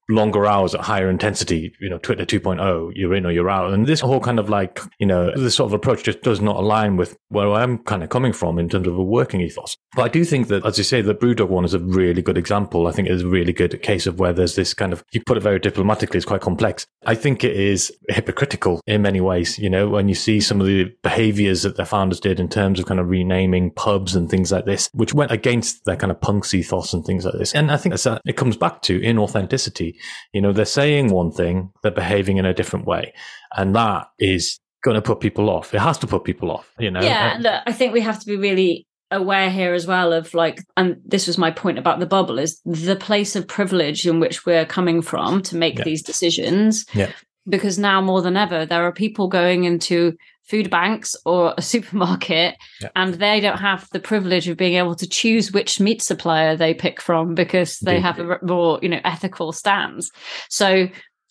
Longer 0.10 0.46
hours 0.46 0.74
at 0.74 0.82
higher 0.82 1.10
intensity, 1.10 1.74
you 1.80 1.90
know, 1.90 1.98
Twitter 1.98 2.26
2.0, 2.26 2.92
you're 2.96 3.14
in 3.14 3.26
or 3.26 3.32
you're 3.32 3.50
out. 3.50 3.74
And 3.74 3.86
this 3.86 4.00
whole 4.00 4.20
kind 4.20 4.40
of 4.40 4.50
like, 4.50 4.80
you 5.00 5.06
know, 5.06 5.32
this 5.36 5.56
sort 5.56 5.70
of 5.70 5.74
approach 5.74 6.04
just 6.04 6.22
does 6.22 6.40
not 6.40 6.56
align 6.56 6.96
with 6.98 7.18
where 7.30 7.52
I'm 7.52 7.80
kind 7.80 8.04
of 8.04 8.10
coming 8.10 8.34
from 8.34 8.58
in 8.58 8.70
terms 8.70 8.88
of 8.88 8.98
a 8.98 9.04
working 9.04 9.42
ethos. 9.42 9.78
But 9.96 10.04
I 10.04 10.08
do 10.08 10.24
think 10.24 10.48
that, 10.48 10.66
as 10.66 10.78
you 10.78 10.84
say, 10.84 11.02
the 11.02 11.16
Brewdog 11.16 11.50
one 11.50 11.66
is 11.66 11.74
a 11.74 11.80
really 11.80 12.22
good 12.22 12.38
example. 12.38 12.88
I 12.88 12.92
think 12.92 13.08
it 13.08 13.12
is 13.12 13.24
a 13.24 13.28
really 13.28 13.54
good 13.54 13.82
case 13.82 14.08
of 14.08 14.20
where 14.20 14.34
there's 14.34 14.56
this 14.56 14.74
kind 14.74 14.94
of, 14.94 15.04
you 15.12 15.22
put 15.26 15.38
it 15.38 15.44
very 15.44 15.60
diplomatically, 15.60 16.18
it's 16.18 16.26
quite 16.26 16.42
complex. 16.42 16.88
I 17.06 17.16
think 17.16 17.44
it 17.44 17.56
is 17.56 17.92
hypocritical 18.10 18.82
in 18.88 19.02
many 19.02 19.22
ways, 19.22 19.58
you 19.58 19.70
know, 19.70 19.90
when 19.90 20.08
you 20.08 20.16
see 20.16 20.40
some 20.40 20.62
of 20.62 20.68
the 20.68 20.94
behaviors 21.04 21.64
that 21.64 21.76
their 21.76 21.86
founders 21.86 22.20
did 22.20 22.40
in 22.40 22.48
terms 22.50 22.80
of 22.80 22.86
kind 22.86 23.00
of 23.00 23.10
renaming 23.10 23.72
pubs 23.72 24.16
and 24.16 24.30
things 24.30 24.52
like 24.52 24.66
this, 24.66 24.90
which 24.94 25.14
went 25.14 25.32
against 25.32 25.84
their 25.86 25.98
kind 25.98 26.12
of 26.12 26.22
punks 26.22 26.54
ethos 26.54 26.94
and 26.94 27.06
things 27.06 27.26
like 27.26 27.36
this. 27.36 27.54
And 27.54 27.72
I 27.72 27.78
think 27.78 27.96
that 27.96 28.22
it 28.26 28.38
comes 28.38 28.56
back 28.56 28.82
to 28.84 29.00
inauthenticity 29.00 29.97
you 30.34 30.42
know, 30.42 30.54
they're 30.54 30.66
saying 30.66 31.12
one 31.12 31.32
thing, 31.32 31.72
they're 31.84 31.92
behaving 31.92 32.38
in 32.38 32.46
a 32.46 32.54
different 32.54 32.86
way. 32.86 33.14
And 33.56 33.76
that 33.76 34.08
is 34.20 34.60
going 34.84 34.96
to 34.96 35.02
put 35.02 35.20
people 35.20 35.50
off. 35.50 35.74
It 35.74 35.82
has 35.82 35.98
to 36.00 36.08
put 36.08 36.24
people 36.24 36.52
off, 36.52 36.72
you 36.80 36.92
know? 36.92 37.02
Yeah. 37.02 37.38
Look, 37.40 37.54
uh, 37.54 37.62
I 37.66 37.72
think 37.72 37.94
we 37.94 38.02
have 38.02 38.20
to 38.20 38.26
be 38.26 38.38
really 38.38 38.88
aware 39.10 39.50
here 39.50 39.74
as 39.74 39.88
well 39.88 40.14
of 40.14 40.34
like, 40.34 40.62
and 40.76 40.98
this 41.06 41.28
was 41.28 41.38
my 41.38 41.52
point 41.52 41.80
about 41.80 42.00
the 42.00 42.06
bubble 42.06 42.40
is 42.40 42.60
the 42.66 42.96
place 42.96 43.36
of 43.36 43.48
privilege 43.48 44.06
in 44.06 44.20
which 44.20 44.46
we're 44.46 44.66
coming 44.66 45.02
from 45.02 45.42
to 45.44 45.56
make 45.56 45.78
yeah. 45.78 45.84
these 45.84 46.04
decisions. 46.04 46.86
Yeah. 46.94 47.12
Because 47.48 47.80
now 47.80 48.02
more 48.02 48.22
than 48.22 48.36
ever, 48.36 48.66
there 48.66 48.84
are 48.84 48.92
people 48.92 49.30
going 49.30 49.64
into 49.64 50.18
food 50.48 50.70
banks 50.70 51.16
or 51.26 51.54
a 51.58 51.62
supermarket 51.74 52.56
yeah. 52.82 52.90
and 52.96 53.16
they 53.16 53.40
don't 53.40 53.60
have 53.60 53.88
the 53.92 54.00
privilege 54.00 54.48
of 54.48 54.58
being 54.58 54.76
able 54.76 54.96
to 54.96 55.08
choose 55.08 55.52
which 55.52 55.80
meat 55.80 56.02
supplier 56.02 56.56
they 56.56 56.74
pick 56.74 57.02
from 57.02 57.36
because 57.36 57.80
they 57.80 58.00
have 58.00 58.20
a 58.20 58.40
more 58.42 58.80
you 58.82 58.90
know 58.90 59.02
ethical 59.04 59.52
stance 59.52 60.10
so 60.50 60.88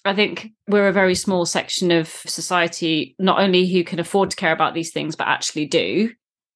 I 0.07 0.15
think 0.15 0.53
we're 0.69 0.89
a 0.89 0.93
very 0.93 1.17
small 1.17 1.45
section 1.45 1.91
of 1.91 2.07
society, 2.09 3.17
not 3.19 3.41
only 3.41 3.67
who 3.67 3.83
can 3.83 3.99
afford 3.99 4.31
to 4.31 4.37
care 4.37 4.53
about 4.53 4.73
these 4.73 4.93
things, 4.93 5.17
but 5.17 5.27
actually 5.27 5.67
do. 5.67 6.13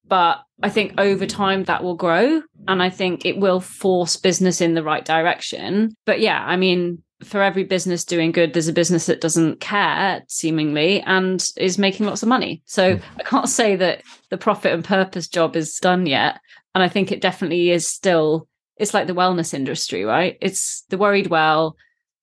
But 0.07 0.41
I 0.63 0.69
think 0.69 0.99
over 0.99 1.25
time 1.25 1.65
that 1.65 1.83
will 1.83 1.95
grow. 1.95 2.41
And 2.67 2.81
I 2.81 2.89
think 2.89 3.25
it 3.25 3.37
will 3.37 3.59
force 3.59 4.15
business 4.17 4.61
in 4.61 4.73
the 4.73 4.83
right 4.83 5.03
direction. 5.03 5.95
But 6.05 6.19
yeah, 6.19 6.43
I 6.45 6.55
mean, 6.55 7.03
for 7.23 7.41
every 7.41 7.63
business 7.63 8.05
doing 8.05 8.31
good, 8.31 8.53
there's 8.53 8.67
a 8.67 8.73
business 8.73 9.05
that 9.05 9.21
doesn't 9.21 9.59
care, 9.59 10.23
seemingly, 10.27 11.01
and 11.01 11.49
is 11.57 11.77
making 11.77 12.05
lots 12.05 12.23
of 12.23 12.29
money. 12.29 12.61
So 12.65 12.95
hmm. 12.95 13.03
I 13.19 13.23
can't 13.23 13.49
say 13.49 13.75
that 13.75 14.03
the 14.29 14.37
profit 14.37 14.73
and 14.73 14.83
purpose 14.83 15.27
job 15.27 15.55
is 15.55 15.77
done 15.77 16.05
yet. 16.05 16.39
And 16.73 16.83
I 16.83 16.87
think 16.87 17.11
it 17.11 17.21
definitely 17.21 17.71
is 17.71 17.87
still, 17.87 18.47
it's 18.77 18.93
like 18.93 19.07
the 19.07 19.13
wellness 19.13 19.53
industry, 19.53 20.05
right? 20.05 20.37
It's 20.41 20.83
the 20.89 20.97
worried 20.97 21.27
well. 21.27 21.75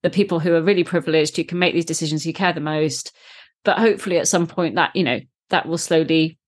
the 0.03 0.11
people 0.11 0.41
who 0.41 0.55
are 0.55 0.63
really 0.63 0.85
privileged 0.85 1.37
who 1.37 1.45
can 1.45 1.59
make 1.59 1.75
these 1.75 1.85
decisions 1.85 2.25
who 2.25 2.33
care 2.33 2.53
the 2.53 2.61
most 2.61 3.13
but 3.65 3.79
hopefully 3.79 4.19
at 4.19 4.29
some 4.29 4.47
point 4.47 4.75
that 4.77 4.95
you 4.95 5.03
know 5.03 5.21
that 5.51 5.67
will 5.67 5.79
slowly 5.79 6.39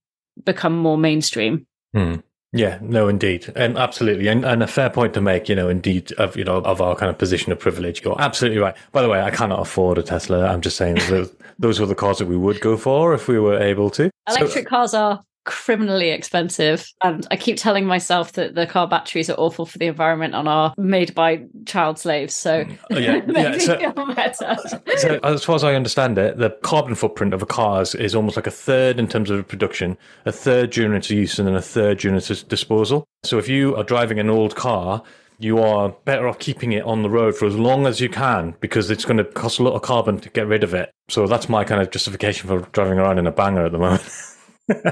become 0.45 0.76
more 0.76 0.99
mainstream 0.99 1.66
hmm. 1.95 2.14
Yeah, 2.52 2.78
no, 2.83 3.07
indeed, 3.07 3.52
and 3.54 3.78
absolutely, 3.78 4.26
and, 4.26 4.45
and 4.45 4.61
a 4.61 4.66
fair 4.66 4.90
point 4.90 5.14
to 5.14 5.21
make. 5.21 5.49
You 5.49 5.54
know, 5.54 5.69
indeed, 5.69 6.11
of 6.12 6.37
you 6.37 6.42
know 6.42 6.57
of 6.57 6.80
our 6.80 6.97
kind 6.97 7.09
of 7.09 7.16
position 7.16 7.52
of 7.52 7.61
privilege. 7.61 8.02
You're 8.02 8.21
absolutely 8.21 8.59
right. 8.59 8.75
By 8.90 9.02
the 9.02 9.09
way, 9.09 9.21
I 9.21 9.30
cannot 9.30 9.61
afford 9.61 9.99
a 9.99 10.02
Tesla. 10.02 10.47
I'm 10.47 10.61
just 10.61 10.76
saying 10.76 10.97
those, 11.09 11.33
those 11.61 11.78
were 11.78 11.87
the 11.87 11.95
cars 11.95 12.19
that 12.19 12.26
we 12.26 12.37
would 12.37 12.61
go 12.61 12.76
for 12.76 13.14
if 13.14 13.28
we 13.28 13.38
were 13.38 13.57
able 13.57 13.88
to. 13.90 14.11
Electric 14.28 14.64
so, 14.64 14.69
cars 14.69 14.95
are 14.95 15.23
criminally 15.44 16.11
expensive. 16.11 16.87
And 17.02 17.26
I 17.30 17.37
keep 17.37 17.56
telling 17.56 17.87
myself 17.87 18.32
that 18.32 18.54
the 18.54 18.66
car 18.66 18.87
batteries 18.87 19.30
are 19.30 19.35
awful 19.35 19.66
for 19.66 19.78
the 19.78 19.87
environment 19.87 20.35
and 20.35 20.49
are 20.49 20.75
made 20.76 21.14
by 21.14 21.44
child 21.66 21.99
slaves. 21.99 22.35
So, 22.35 22.64
mm. 22.64 22.78
oh, 22.90 22.99
yeah, 22.99 23.20
yeah. 23.28 24.32
So, 24.32 24.56
so, 24.97 25.20
as 25.23 25.44
far 25.44 25.56
as 25.56 25.64
I 25.64 25.75
understand 25.75 26.18
it, 26.18 26.38
the 26.38 26.50
carbon 26.62 26.94
footprint 26.94 27.35
of 27.35 27.42
a 27.42 27.47
car 27.47 27.82
is, 27.82 27.94
is, 27.94 28.14
almost 28.14 28.37
like 28.37 28.47
a 28.47 28.52
third 28.52 28.99
in 28.99 29.09
terms 29.09 29.30
of 29.30 29.47
production, 29.49 29.97
a 30.26 30.32
third 30.32 30.70
during 30.70 30.92
its 30.94 31.11
use, 31.11 31.38
and 31.38 31.49
then 31.49 31.54
a 31.54 31.62
third 31.62 31.99
during 31.99 32.16
its 32.16 32.28
disposal. 32.44 33.06
So, 33.25 33.38
if 33.38 33.49
you 33.49 33.76
are 33.76 33.85
driving 33.85 34.18
an 34.18 34.30
old 34.30 34.56
car, 34.56 35.02
you 35.38 35.59
are 35.59 35.88
better 36.04 36.28
off 36.28 36.38
keeping 36.38 36.73
it 36.73 36.85
on 36.85 37.02
the 37.02 37.09
road 37.09 37.35
for 37.35 37.47
as 37.47 37.56
long 37.56 37.87
as 37.87 37.99
you 37.99 38.11
can 38.11 38.54
because 38.61 38.90
it's 38.90 39.06
going 39.06 39.16
to 39.16 39.25
cost 39.25 39.59
a 39.59 39.62
lot 39.62 39.73
of 39.73 39.80
carbon 39.80 40.20
to 40.20 40.28
get 40.28 40.47
rid 40.47 40.62
of 40.62 40.75
it. 40.75 40.90
So 41.09 41.26
that's 41.26 41.49
my 41.49 41.64
kind 41.64 41.80
of 41.80 41.90
justification 41.90 42.47
for 42.47 42.61
driving 42.73 42.99
around 42.99 43.18
in 43.18 43.26
a 43.26 43.32
banger 43.32 43.64
at 43.64 43.73
the 43.73 43.78
moment. 43.78 44.02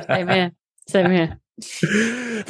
Same 0.08 0.28
here. 0.28 0.52
Same 0.86 1.10
here. 1.10 1.40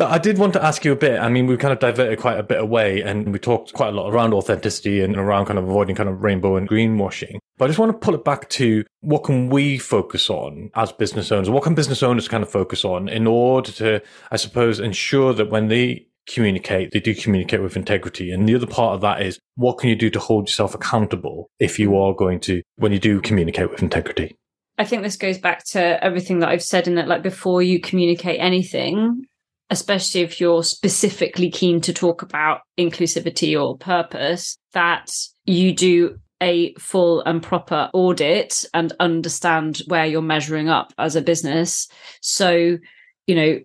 I 0.00 0.18
did 0.18 0.38
want 0.38 0.52
to 0.52 0.64
ask 0.64 0.84
you 0.84 0.92
a 0.92 0.96
bit. 0.96 1.18
I 1.18 1.28
mean, 1.28 1.46
we 1.46 1.56
kind 1.56 1.72
of 1.72 1.78
diverted 1.78 2.18
quite 2.18 2.38
a 2.38 2.42
bit 2.42 2.60
away 2.60 3.02
and 3.02 3.32
we 3.32 3.38
talked 3.38 3.72
quite 3.72 3.88
a 3.88 3.92
lot 3.92 4.12
around 4.12 4.34
authenticity 4.34 5.00
and 5.00 5.16
around 5.16 5.46
kind 5.46 5.58
of 5.58 5.68
avoiding 5.68 5.96
kind 5.96 6.08
of 6.08 6.22
rainbow 6.22 6.56
and 6.56 6.68
greenwashing. 6.68 7.38
But 7.56 7.64
I 7.64 7.68
just 7.68 7.78
want 7.78 7.92
to 7.92 7.98
pull 7.98 8.14
it 8.14 8.24
back 8.24 8.48
to 8.50 8.84
what 9.00 9.24
can 9.24 9.48
we 9.48 9.78
focus 9.78 10.28
on 10.28 10.70
as 10.74 10.92
business 10.92 11.32
owners? 11.32 11.48
What 11.48 11.62
can 11.62 11.74
business 11.74 12.02
owners 12.02 12.28
kind 12.28 12.42
of 12.42 12.50
focus 12.50 12.84
on 12.84 13.08
in 13.08 13.26
order 13.26 13.72
to, 13.72 14.02
I 14.30 14.36
suppose, 14.36 14.78
ensure 14.78 15.32
that 15.34 15.50
when 15.50 15.68
they 15.68 16.06
communicate, 16.28 16.92
they 16.92 17.00
do 17.00 17.14
communicate 17.14 17.62
with 17.62 17.76
integrity. 17.76 18.30
And 18.30 18.48
the 18.48 18.54
other 18.54 18.66
part 18.66 18.94
of 18.94 19.00
that 19.00 19.22
is 19.22 19.38
what 19.56 19.78
can 19.78 19.88
you 19.88 19.96
do 19.96 20.10
to 20.10 20.20
hold 20.20 20.48
yourself 20.48 20.74
accountable 20.74 21.48
if 21.58 21.78
you 21.78 21.90
mm. 21.90 22.10
are 22.10 22.14
going 22.14 22.40
to, 22.40 22.62
when 22.76 22.92
you 22.92 22.98
do 22.98 23.20
communicate 23.20 23.70
with 23.70 23.82
integrity? 23.82 24.36
I 24.78 24.84
think 24.84 25.02
this 25.02 25.16
goes 25.16 25.38
back 25.38 25.64
to 25.66 26.02
everything 26.02 26.38
that 26.38 26.50
I've 26.50 26.62
said 26.62 26.86
in 26.86 26.94
that, 26.94 27.08
like, 27.08 27.22
before 27.22 27.62
you 27.62 27.80
communicate 27.80 28.38
anything, 28.38 29.26
especially 29.70 30.20
if 30.20 30.40
you're 30.40 30.62
specifically 30.62 31.50
keen 31.50 31.80
to 31.82 31.92
talk 31.92 32.22
about 32.22 32.60
inclusivity 32.78 33.60
or 33.60 33.76
purpose, 33.76 34.56
that 34.72 35.12
you 35.44 35.74
do 35.74 36.18
a 36.40 36.72
full 36.74 37.20
and 37.22 37.42
proper 37.42 37.90
audit 37.92 38.64
and 38.72 38.92
understand 39.00 39.82
where 39.88 40.06
you're 40.06 40.22
measuring 40.22 40.68
up 40.68 40.92
as 40.96 41.16
a 41.16 41.22
business. 41.22 41.88
So, 42.22 42.78
you 43.26 43.34
know, 43.34 43.58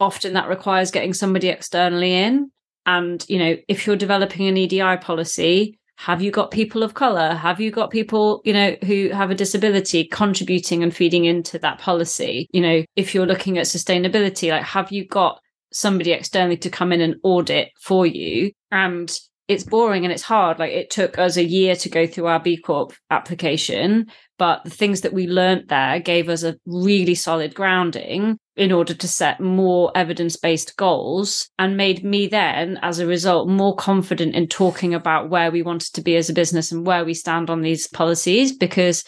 often 0.00 0.32
that 0.32 0.48
requires 0.48 0.90
getting 0.90 1.12
somebody 1.12 1.48
externally 1.48 2.14
in. 2.14 2.50
And, 2.86 3.24
you 3.28 3.38
know, 3.38 3.56
if 3.68 3.86
you're 3.86 3.96
developing 3.96 4.46
an 4.46 4.56
EDI 4.56 4.96
policy, 4.96 5.78
have 5.96 6.22
you 6.22 6.30
got 6.30 6.50
people 6.50 6.82
of 6.82 6.94
color? 6.94 7.34
Have 7.34 7.60
you 7.60 7.70
got 7.70 7.90
people 7.90 8.42
you 8.44 8.52
know 8.52 8.76
who 8.84 9.08
have 9.10 9.30
a 9.30 9.34
disability 9.34 10.04
contributing 10.04 10.82
and 10.82 10.94
feeding 10.94 11.24
into 11.24 11.58
that 11.60 11.78
policy? 11.78 12.48
You 12.52 12.60
know 12.60 12.84
if 12.96 13.14
you're 13.14 13.26
looking 13.26 13.58
at 13.58 13.66
sustainability 13.66 14.50
like 14.50 14.62
have 14.62 14.92
you 14.92 15.06
got 15.06 15.40
somebody 15.72 16.12
externally 16.12 16.56
to 16.58 16.70
come 16.70 16.92
in 16.92 17.00
and 17.00 17.16
audit 17.22 17.70
for 17.80 18.06
you? 18.06 18.52
And 18.70 19.10
it's 19.48 19.64
boring 19.64 20.04
and 20.04 20.12
it's 20.12 20.22
hard. 20.22 20.58
Like 20.58 20.72
it 20.72 20.90
took 20.90 21.18
us 21.18 21.36
a 21.36 21.44
year 21.44 21.76
to 21.76 21.88
go 21.88 22.06
through 22.06 22.26
our 22.26 22.40
b 22.40 22.56
corp 22.56 22.92
application 23.10 24.06
but 24.38 24.64
the 24.64 24.70
things 24.70 25.00
that 25.00 25.12
we 25.12 25.26
learned 25.26 25.68
there 25.68 25.98
gave 26.00 26.28
us 26.28 26.42
a 26.42 26.56
really 26.66 27.14
solid 27.14 27.54
grounding 27.54 28.38
in 28.56 28.72
order 28.72 28.94
to 28.94 29.08
set 29.08 29.40
more 29.40 29.92
evidence 29.94 30.36
based 30.36 30.76
goals 30.76 31.48
and 31.58 31.76
made 31.76 32.04
me 32.04 32.26
then, 32.26 32.78
as 32.82 32.98
a 32.98 33.06
result, 33.06 33.48
more 33.48 33.74
confident 33.76 34.34
in 34.34 34.46
talking 34.46 34.94
about 34.94 35.30
where 35.30 35.50
we 35.50 35.62
wanted 35.62 35.92
to 35.94 36.02
be 36.02 36.16
as 36.16 36.28
a 36.28 36.34
business 36.34 36.72
and 36.72 36.86
where 36.86 37.04
we 37.04 37.14
stand 37.14 37.50
on 37.50 37.62
these 37.62 37.86
policies. 37.88 38.56
Because 38.56 39.04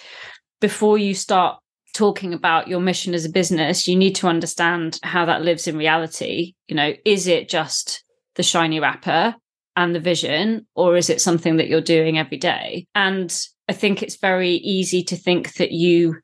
before 0.60 0.98
you 0.98 1.14
start 1.14 1.58
talking 1.94 2.34
about 2.34 2.68
your 2.68 2.80
mission 2.80 3.14
as 3.14 3.24
a 3.24 3.30
business, 3.30 3.88
you 3.88 3.96
need 3.96 4.14
to 4.14 4.28
understand 4.28 4.98
how 5.02 5.24
that 5.24 5.42
lives 5.42 5.66
in 5.66 5.76
reality. 5.76 6.54
You 6.66 6.76
know, 6.76 6.92
is 7.04 7.26
it 7.26 7.48
just 7.48 8.04
the 8.34 8.42
shiny 8.42 8.80
wrapper 8.80 9.34
and 9.78 9.94
the 9.94 10.00
vision, 10.00 10.66
or 10.74 10.96
is 10.96 11.08
it 11.08 11.20
something 11.20 11.56
that 11.56 11.68
you're 11.68 11.80
doing 11.80 12.18
every 12.18 12.36
day? 12.36 12.88
And 12.96 13.32
I 13.68 13.72
think 13.72 14.02
it's 14.02 14.16
very 14.16 14.54
easy 14.54 15.04
to 15.04 15.14
think 15.14 15.54
that 15.54 15.70
you, 15.70 16.16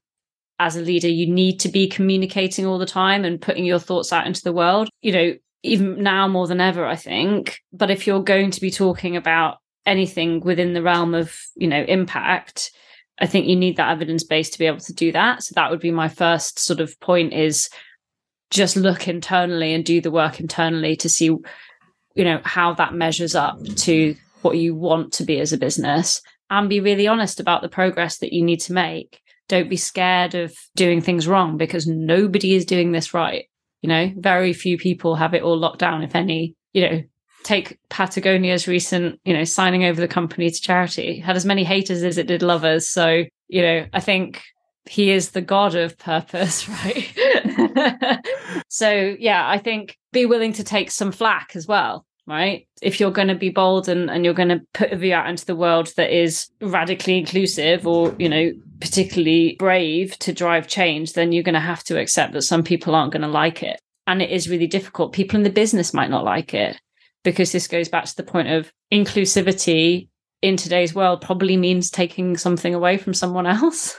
as 0.58 0.76
a 0.76 0.80
leader, 0.80 1.06
you 1.06 1.32
need 1.32 1.60
to 1.60 1.68
be 1.68 1.86
communicating 1.86 2.66
all 2.66 2.78
the 2.78 2.84
time 2.84 3.24
and 3.24 3.40
putting 3.40 3.64
your 3.64 3.78
thoughts 3.78 4.12
out 4.12 4.26
into 4.26 4.42
the 4.42 4.52
world. 4.52 4.88
You 5.02 5.12
know, 5.12 5.34
even 5.62 6.02
now 6.02 6.26
more 6.26 6.48
than 6.48 6.60
ever, 6.60 6.84
I 6.84 6.96
think. 6.96 7.60
But 7.72 7.92
if 7.92 8.08
you're 8.08 8.24
going 8.24 8.50
to 8.50 8.60
be 8.60 8.72
talking 8.72 9.16
about 9.16 9.58
anything 9.86 10.40
within 10.40 10.72
the 10.72 10.82
realm 10.82 11.14
of, 11.14 11.38
you 11.54 11.68
know, 11.68 11.84
impact, 11.84 12.72
I 13.20 13.26
think 13.28 13.46
you 13.46 13.54
need 13.54 13.76
that 13.76 13.92
evidence 13.92 14.24
base 14.24 14.50
to 14.50 14.58
be 14.58 14.66
able 14.66 14.80
to 14.80 14.92
do 14.92 15.12
that. 15.12 15.44
So 15.44 15.52
that 15.54 15.70
would 15.70 15.80
be 15.80 15.92
my 15.92 16.08
first 16.08 16.58
sort 16.58 16.80
of 16.80 16.98
point 16.98 17.32
is 17.32 17.70
just 18.50 18.76
look 18.76 19.06
internally 19.06 19.72
and 19.72 19.84
do 19.84 20.00
the 20.00 20.10
work 20.10 20.40
internally 20.40 20.96
to 20.96 21.08
see, 21.08 21.30
you 22.14 22.24
know, 22.24 22.40
how 22.44 22.74
that 22.74 22.94
measures 22.94 23.34
up 23.34 23.62
to 23.76 24.14
what 24.42 24.56
you 24.56 24.74
want 24.74 25.12
to 25.14 25.24
be 25.24 25.40
as 25.40 25.52
a 25.52 25.58
business 25.58 26.20
and 26.50 26.68
be 26.68 26.80
really 26.80 27.06
honest 27.06 27.40
about 27.40 27.62
the 27.62 27.68
progress 27.68 28.18
that 28.18 28.32
you 28.32 28.42
need 28.42 28.60
to 28.60 28.72
make. 28.72 29.20
Don't 29.48 29.70
be 29.70 29.76
scared 29.76 30.34
of 30.34 30.54
doing 30.76 31.00
things 31.00 31.26
wrong 31.28 31.56
because 31.56 31.86
nobody 31.86 32.54
is 32.54 32.64
doing 32.64 32.92
this 32.92 33.12
right. 33.12 33.46
You 33.82 33.88
know, 33.88 34.12
very 34.16 34.52
few 34.52 34.78
people 34.78 35.16
have 35.16 35.34
it 35.34 35.42
all 35.42 35.58
locked 35.58 35.80
down, 35.80 36.02
if 36.02 36.14
any. 36.14 36.54
You 36.72 36.88
know, 36.88 37.02
take 37.42 37.78
Patagonia's 37.90 38.66
recent, 38.66 39.20
you 39.24 39.34
know, 39.34 39.44
signing 39.44 39.84
over 39.84 40.00
the 40.00 40.08
company 40.08 40.50
to 40.50 40.60
charity, 40.60 41.18
had 41.18 41.36
as 41.36 41.44
many 41.44 41.64
haters 41.64 42.02
as 42.02 42.18
it 42.18 42.26
did 42.26 42.42
lovers. 42.42 42.88
So, 42.88 43.24
you 43.48 43.62
know, 43.62 43.86
I 43.92 44.00
think 44.00 44.42
he 44.86 45.10
is 45.10 45.30
the 45.30 45.42
god 45.42 45.74
of 45.74 45.98
purpose, 45.98 46.68
right? 46.84 47.12
so, 48.68 49.16
yeah, 49.18 49.48
I 49.48 49.58
think 49.58 49.96
be 50.12 50.26
willing 50.26 50.52
to 50.54 50.64
take 50.64 50.90
some 50.90 51.12
flack 51.12 51.52
as 51.54 51.66
well 51.66 52.06
right? 52.26 52.66
If 52.80 53.00
you're 53.00 53.10
going 53.10 53.28
to 53.28 53.34
be 53.34 53.50
bold 53.50 53.88
and, 53.88 54.10
and 54.10 54.24
you're 54.24 54.34
going 54.34 54.48
to 54.48 54.62
put 54.72 54.92
a 54.92 54.96
view 54.96 55.14
out 55.14 55.28
into 55.28 55.44
the 55.44 55.56
world 55.56 55.92
that 55.96 56.10
is 56.10 56.48
radically 56.60 57.18
inclusive 57.18 57.86
or, 57.86 58.14
you 58.18 58.28
know, 58.28 58.52
particularly 58.80 59.56
brave 59.58 60.18
to 60.20 60.32
drive 60.32 60.66
change, 60.66 61.12
then 61.12 61.32
you're 61.32 61.42
going 61.42 61.54
to 61.54 61.60
have 61.60 61.84
to 61.84 61.98
accept 61.98 62.32
that 62.32 62.42
some 62.42 62.62
people 62.62 62.94
aren't 62.94 63.12
going 63.12 63.22
to 63.22 63.28
like 63.28 63.62
it. 63.62 63.80
And 64.06 64.22
it 64.22 64.30
is 64.30 64.48
really 64.48 64.66
difficult. 64.66 65.12
People 65.12 65.36
in 65.36 65.42
the 65.42 65.50
business 65.50 65.94
might 65.94 66.10
not 66.10 66.24
like 66.24 66.54
it 66.54 66.80
because 67.22 67.52
this 67.52 67.68
goes 67.68 67.88
back 67.88 68.04
to 68.04 68.16
the 68.16 68.22
point 68.22 68.48
of 68.48 68.72
inclusivity 68.92 70.08
in 70.42 70.56
today's 70.56 70.94
world 70.94 71.22
probably 71.22 71.56
means 71.56 71.90
taking 71.90 72.36
something 72.36 72.74
away 72.74 72.98
from 72.98 73.14
someone 73.14 73.46
else 73.46 73.96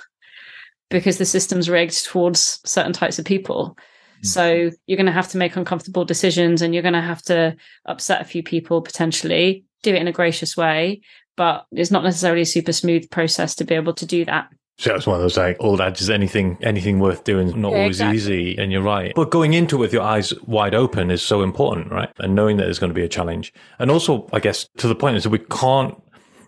because 0.89 1.18
the 1.18 1.25
system's 1.25 1.70
rigged 1.70 2.06
towards 2.06 2.60
certain 2.65 2.94
types 2.94 3.20
of 3.20 3.25
people. 3.25 3.77
Mm. 4.22 4.25
So 4.25 4.72
you're 4.86 4.98
going 4.98 5.06
to 5.06 5.12
have 5.12 5.30
to 5.30 5.38
make 5.38 5.56
uncomfortable 5.56 6.06
decisions 6.06 6.62
and 6.62 6.74
you're 6.74 6.84
going 6.84 6.94
to 6.94 7.01
have 7.01 7.22
to 7.24 7.56
upset 7.86 8.22
a 8.22 8.25
few 8.25 8.44
people 8.44 8.82
potentially, 8.82 9.65
do 9.84 9.94
it 9.94 10.01
in 10.01 10.08
a 10.08 10.13
gracious 10.13 10.56
way. 10.56 11.01
But 11.38 11.65
it's 11.72 11.92
not 11.92 12.04
necessarily 12.04 12.42
a 12.42 12.46
super 12.46 12.72
smooth 12.72 13.10
process 13.10 13.56
to 13.56 13.65
be 13.65 13.75
able 13.75 13.94
to 13.94 14.06
do 14.06 14.24
that. 14.25 14.50
So 14.77 14.94
it's 14.94 15.08
one 15.08 15.15
of 15.15 15.22
those 15.22 15.38
like 15.38 15.58
old 15.60 15.80
adage: 15.80 16.10
anything, 16.10 16.58
anything 16.62 17.00
worth 17.00 17.24
doing 17.24 17.48
is 17.48 17.56
not 17.56 17.72
yeah, 17.72 17.77
always 17.80 17.98
exactly. 17.98 18.18
easy. 18.18 18.58
And 18.58 18.72
you're 18.72 18.82
right. 18.82 19.13
But 19.15 19.32
going 19.32 19.54
into 19.54 19.77
it 19.77 19.80
with 19.80 19.94
your 19.94 20.01
eyes 20.01 20.34
wide 20.44 20.75
open 20.75 21.12
is 21.12 21.22
so 21.22 21.44
important, 21.44 21.92
right? 21.92 22.10
And 22.20 22.36
knowing 22.36 22.58
that 22.58 22.63
there's 22.63 22.80
going 22.80 22.89
to 22.89 22.96
be 22.96 23.04
a 23.04 23.10
challenge. 23.10 23.54
And 23.80 23.89
also, 23.89 24.27
I 24.34 24.39
guess 24.39 24.68
to 24.77 24.88
the 24.88 24.96
point 24.96 25.18
is 25.18 25.24
that 25.24 25.30
we 25.30 25.39
can't 25.39 26.01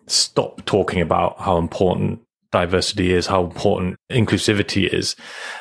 stop 0.08 0.66
talking 0.66 1.02
about 1.02 1.40
how 1.40 1.58
important 1.58 2.22
diversity 2.52 3.14
is, 3.14 3.28
how 3.28 3.44
important 3.44 3.98
inclusivity 4.12 4.88
is. 4.92 5.16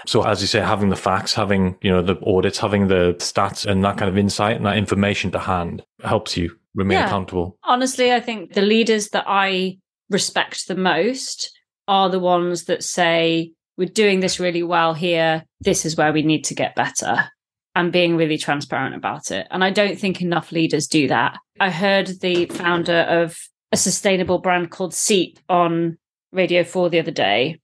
So 0.06 0.22
as 0.22 0.40
you 0.40 0.46
say, 0.46 0.60
having 0.60 0.88
the 0.88 0.96
facts, 0.96 1.34
having, 1.34 1.76
you 1.82 1.90
know, 1.90 2.02
the 2.02 2.16
audits, 2.24 2.58
having 2.58 2.88
the 2.88 3.14
stats 3.18 3.66
and 3.66 3.84
that 3.84 3.98
kind 3.98 4.08
of 4.08 4.18
insight 4.18 4.56
and 4.56 4.66
that 4.66 4.78
information 4.78 5.30
to 5.32 5.38
hand 5.38 5.84
helps 6.02 6.36
you 6.36 6.56
remain 6.74 6.98
yeah. 6.98 7.06
accountable. 7.06 7.58
Honestly, 7.64 8.12
I 8.12 8.20
think 8.20 8.52
the 8.52 8.62
leaders 8.62 9.08
that 9.10 9.24
I 9.26 9.78
respect 10.10 10.68
the 10.68 10.76
most 10.76 11.50
are 11.88 12.08
the 12.08 12.20
ones 12.20 12.64
that 12.64 12.82
say, 12.82 13.52
we're 13.76 13.88
doing 13.88 14.20
this 14.20 14.40
really 14.40 14.62
well 14.62 14.94
here. 14.94 15.44
This 15.60 15.84
is 15.84 15.96
where 15.96 16.12
we 16.12 16.22
need 16.22 16.44
to 16.44 16.54
get 16.54 16.74
better 16.74 17.30
and 17.74 17.92
being 17.92 18.16
really 18.16 18.38
transparent 18.38 18.94
about 18.94 19.30
it. 19.30 19.46
And 19.50 19.62
I 19.62 19.70
don't 19.70 19.98
think 19.98 20.22
enough 20.22 20.50
leaders 20.50 20.86
do 20.86 21.08
that. 21.08 21.38
I 21.60 21.70
heard 21.70 22.06
the 22.20 22.46
founder 22.46 23.00
of 23.00 23.36
a 23.70 23.76
sustainable 23.76 24.38
brand 24.38 24.70
called 24.70 24.94
Seep 24.94 25.38
on 25.48 25.98
Radio 26.36 26.62
4 26.62 26.90
the 26.90 27.00
other 27.00 27.10
day 27.10 27.60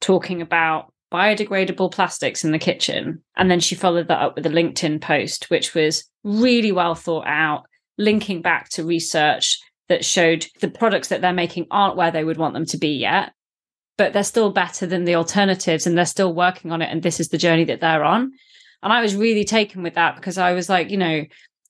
talking 0.00 0.42
about 0.42 0.92
biodegradable 1.12 1.92
plastics 1.92 2.44
in 2.44 2.52
the 2.52 2.58
kitchen. 2.58 3.22
And 3.36 3.50
then 3.50 3.60
she 3.60 3.74
followed 3.74 4.08
that 4.08 4.22
up 4.22 4.36
with 4.36 4.46
a 4.46 4.50
LinkedIn 4.50 5.00
post, 5.00 5.50
which 5.50 5.74
was 5.74 6.04
really 6.24 6.72
well 6.72 6.94
thought 6.94 7.26
out, 7.26 7.64
linking 7.98 8.42
back 8.42 8.68
to 8.70 8.84
research 8.84 9.58
that 9.88 10.04
showed 10.04 10.46
the 10.60 10.70
products 10.70 11.08
that 11.08 11.20
they're 11.20 11.32
making 11.32 11.66
aren't 11.70 11.96
where 11.96 12.10
they 12.10 12.24
would 12.24 12.38
want 12.38 12.54
them 12.54 12.66
to 12.66 12.78
be 12.78 12.90
yet, 12.90 13.32
but 13.98 14.12
they're 14.12 14.22
still 14.22 14.50
better 14.50 14.86
than 14.86 15.04
the 15.04 15.16
alternatives 15.16 15.86
and 15.86 15.98
they're 15.98 16.06
still 16.06 16.32
working 16.32 16.70
on 16.70 16.80
it. 16.80 16.90
And 16.90 17.02
this 17.02 17.18
is 17.18 17.28
the 17.28 17.38
journey 17.38 17.64
that 17.64 17.80
they're 17.80 18.04
on. 18.04 18.32
And 18.82 18.92
I 18.92 19.02
was 19.02 19.16
really 19.16 19.44
taken 19.44 19.82
with 19.82 19.94
that 19.94 20.16
because 20.16 20.38
I 20.38 20.52
was 20.52 20.68
like, 20.68 20.90
you 20.90 20.96
know, 20.96 21.24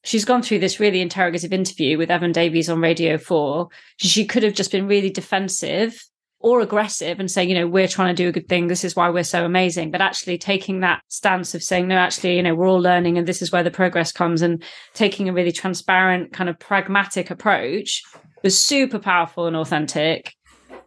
she's 0.05 0.27
gone 0.27 0.43
through 0.43 0.61
this 0.61 0.79
really 0.79 1.01
interrogative 1.01 1.53
interview 1.53 1.97
with 1.97 2.11
Evan 2.11 2.33
Davis 2.33 2.69
on 2.69 2.81
Radio 2.81 3.17
4. 3.17 3.69
She 3.97 4.27
could 4.27 4.43
have 4.43 4.55
just 4.55 4.71
been 4.71 4.87
really 4.87 5.11
defensive 5.11 6.05
or 6.41 6.61
aggressive 6.61 7.21
and 7.21 7.31
saying, 7.31 7.51
you 7.51 7.55
know, 7.55 7.67
we're 7.67 7.87
trying 7.87 8.15
to 8.15 8.23
do 8.23 8.29
a 8.29 8.33
good 8.33 8.49
thing. 8.49 8.67
This 8.67 8.83
is 8.83 8.97
why 8.97 9.11
we're 9.11 9.25
so 9.25 9.45
amazing. 9.45 9.91
But 9.91 10.01
actually 10.01 10.39
taking 10.39 10.81
that 10.81 11.03
stance 11.09 11.55
of 11.55 11.63
saying, 11.63 11.87
no, 11.87 11.97
actually, 11.97 12.37
you 12.37 12.43
know, 12.43 12.55
we're 12.55 12.67
all 12.67 12.81
learning 12.81 13.19
and 13.19 13.29
this 13.29 13.43
is 13.43 13.53
where 13.53 13.63
the 13.63 13.71
progress 13.71 14.11
comes 14.11 14.41
and 14.41 14.63
taking 14.95 15.29
a 15.29 15.35
really 15.35 15.53
transparent, 15.53 16.33
kind 16.33 16.49
of 16.49 16.59
pragmatic 16.59 17.31
approach 17.31 18.03
was 18.43 18.59
super 18.59 18.99
powerful 18.99 19.47
and 19.47 19.55
authentic. 19.55 20.35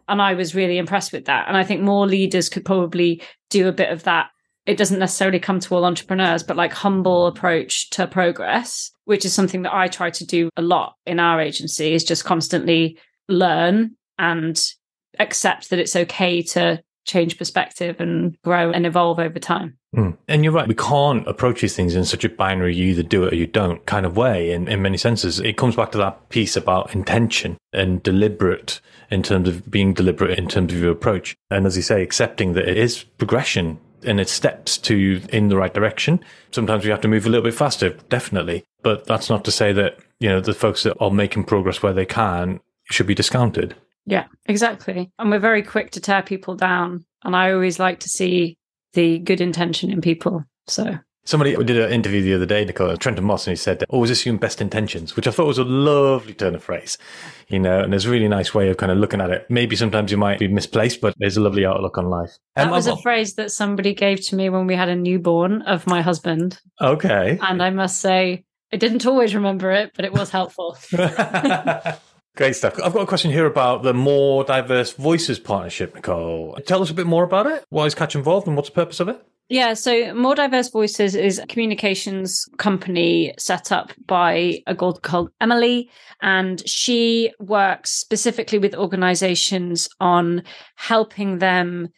And 0.08 0.20
I 0.20 0.34
was 0.34 0.56
really 0.56 0.76
impressed 0.76 1.12
with 1.12 1.26
that. 1.26 1.46
And 1.46 1.56
I 1.56 1.62
think 1.62 1.80
more 1.80 2.06
leaders 2.06 2.48
could 2.48 2.64
probably 2.64 3.22
do 3.48 3.68
a 3.68 3.72
bit 3.72 3.90
of 3.90 4.02
that. 4.02 4.30
It 4.66 4.76
doesn't 4.76 4.98
necessarily 4.98 5.38
come 5.38 5.60
to 5.60 5.74
all 5.74 5.84
entrepreneurs, 5.84 6.42
but 6.42 6.56
like 6.56 6.72
humble 6.72 7.26
approach 7.26 7.90
to 7.90 8.08
progress, 8.08 8.90
which 9.04 9.24
is 9.24 9.32
something 9.32 9.62
that 9.62 9.74
I 9.74 9.86
try 9.86 10.10
to 10.10 10.26
do 10.26 10.50
a 10.56 10.62
lot 10.62 10.94
in 11.06 11.20
our 11.20 11.40
agency 11.40 11.92
is 11.92 12.02
just 12.02 12.24
constantly 12.24 12.98
learn 13.28 13.92
and 14.18 14.60
accept 15.18 15.70
that 15.70 15.78
it's 15.78 15.96
okay 15.96 16.42
to 16.42 16.82
change 17.04 17.36
perspective 17.38 18.00
and 18.00 18.40
grow 18.42 18.70
and 18.70 18.86
evolve 18.86 19.18
over 19.18 19.38
time. 19.38 19.76
Mm. 19.94 20.16
And 20.26 20.42
you're 20.42 20.52
right. 20.52 20.66
We 20.66 20.74
can't 20.74 21.26
approach 21.28 21.60
these 21.60 21.76
things 21.76 21.94
in 21.94 22.04
such 22.04 22.24
a 22.24 22.28
binary, 22.28 22.74
you 22.74 22.86
either 22.86 23.02
do 23.02 23.24
it 23.24 23.32
or 23.32 23.36
you 23.36 23.46
don't 23.46 23.84
kind 23.86 24.06
of 24.06 24.16
way 24.16 24.50
in, 24.50 24.68
in 24.68 24.82
many 24.82 24.96
senses. 24.96 25.38
It 25.38 25.56
comes 25.56 25.76
back 25.76 25.92
to 25.92 25.98
that 25.98 26.28
piece 26.30 26.56
about 26.56 26.94
intention 26.94 27.58
and 27.72 28.02
deliberate 28.02 28.80
in 29.10 29.22
terms 29.22 29.48
of 29.48 29.70
being 29.70 29.94
deliberate 29.94 30.38
in 30.38 30.48
terms 30.48 30.72
of 30.72 30.80
your 30.80 30.92
approach. 30.92 31.36
And 31.50 31.66
as 31.66 31.76
you 31.76 31.82
say, 31.82 32.02
accepting 32.02 32.54
that 32.54 32.68
it 32.68 32.76
is 32.76 33.04
progression 33.04 33.78
and 34.02 34.20
it's 34.20 34.32
steps 34.32 34.76
to 34.78 35.22
in 35.30 35.48
the 35.48 35.56
right 35.56 35.72
direction. 35.72 36.20
Sometimes 36.50 36.84
we 36.84 36.90
have 36.90 37.00
to 37.02 37.08
move 37.08 37.26
a 37.26 37.28
little 37.28 37.44
bit 37.44 37.54
faster, 37.54 37.90
definitely. 38.08 38.64
But 38.82 39.06
that's 39.06 39.30
not 39.30 39.44
to 39.44 39.50
say 39.50 39.72
that, 39.72 39.98
you 40.20 40.28
know, 40.28 40.40
the 40.40 40.54
folks 40.54 40.82
that 40.82 40.96
are 41.00 41.10
making 41.10 41.44
progress 41.44 41.82
where 41.82 41.92
they 41.92 42.06
can 42.06 42.60
should 42.90 43.06
be 43.06 43.14
discounted. 43.14 43.74
Yeah, 44.06 44.26
exactly. 44.46 45.10
And 45.18 45.30
we're 45.30 45.38
very 45.38 45.62
quick 45.62 45.92
to 45.92 46.00
tear 46.00 46.22
people 46.22 46.54
down. 46.54 47.04
And 47.24 47.34
I 47.34 47.52
always 47.52 47.78
like 47.78 48.00
to 48.00 48.08
see 48.08 48.58
the 48.92 49.18
good 49.18 49.40
intention 49.40 49.90
in 49.90 50.00
people. 50.00 50.44
So 50.66 50.98
Somebody 51.26 51.56
did 51.56 51.78
an 51.78 51.90
interview 51.90 52.20
the 52.20 52.34
other 52.34 52.44
day, 52.44 52.66
Nicole, 52.66 52.94
Trenton 52.98 53.24
Moss, 53.24 53.46
and 53.46 53.52
he 53.52 53.56
said, 53.56 53.82
always 53.88 54.10
assume 54.10 54.36
best 54.36 54.60
intentions, 54.60 55.16
which 55.16 55.26
I 55.26 55.30
thought 55.30 55.46
was 55.46 55.56
a 55.56 55.64
lovely 55.64 56.34
turn 56.34 56.54
of 56.54 56.62
phrase, 56.62 56.98
you 57.48 57.58
know, 57.58 57.80
and 57.80 57.90
there's 57.90 58.04
a 58.04 58.10
really 58.10 58.28
nice 58.28 58.52
way 58.52 58.68
of 58.68 58.76
kind 58.76 58.92
of 58.92 58.98
looking 58.98 59.22
at 59.22 59.30
it. 59.30 59.46
Maybe 59.48 59.74
sometimes 59.74 60.10
you 60.10 60.18
might 60.18 60.38
be 60.38 60.48
misplaced, 60.48 61.00
but 61.00 61.14
there's 61.16 61.38
a 61.38 61.40
lovely 61.40 61.64
outlook 61.64 61.96
on 61.96 62.10
life. 62.10 62.36
That 62.56 62.66
um, 62.66 62.72
was 62.72 62.86
a 62.86 62.96
phrase 62.98 63.36
that 63.36 63.52
somebody 63.52 63.94
gave 63.94 64.20
to 64.26 64.36
me 64.36 64.50
when 64.50 64.66
we 64.66 64.76
had 64.76 64.90
a 64.90 64.96
newborn 64.96 65.62
of 65.62 65.86
my 65.86 66.02
husband. 66.02 66.60
Okay. 66.78 67.38
And 67.40 67.62
I 67.62 67.70
must 67.70 68.02
say, 68.02 68.44
I 68.70 68.76
didn't 68.76 69.06
always 69.06 69.34
remember 69.34 69.70
it, 69.70 69.92
but 69.96 70.04
it 70.04 70.12
was 70.12 70.28
helpful. 70.28 70.76
Great 72.36 72.56
stuff. 72.56 72.74
I've 72.82 72.92
got 72.92 73.02
a 73.02 73.06
question 73.06 73.30
here 73.30 73.46
about 73.46 73.84
the 73.84 73.94
More 73.94 74.42
Diverse 74.42 74.92
Voices 74.92 75.38
partnership, 75.38 75.94
Nicole. 75.94 76.58
Tell 76.66 76.82
us 76.82 76.90
a 76.90 76.94
bit 76.94 77.06
more 77.06 77.22
about 77.22 77.46
it. 77.46 77.64
Why 77.68 77.84
is 77.84 77.94
Catch 77.94 78.16
involved 78.16 78.48
and 78.48 78.56
what's 78.56 78.68
the 78.68 78.74
purpose 78.74 78.98
of 78.98 79.08
it? 79.08 79.24
Yeah, 79.48 79.74
so 79.74 80.12
More 80.14 80.34
Diverse 80.34 80.70
Voices 80.70 81.14
is 81.14 81.38
a 81.38 81.46
communications 81.46 82.44
company 82.56 83.34
set 83.38 83.70
up 83.70 83.92
by 84.06 84.62
a 84.66 84.74
girl 84.74 84.94
called 84.94 85.30
Emily, 85.40 85.90
and 86.22 86.66
she 86.68 87.30
works 87.38 87.90
specifically 87.92 88.58
with 88.58 88.74
organizations 88.74 89.88
on 90.00 90.42
helping 90.74 91.38
them 91.38 91.88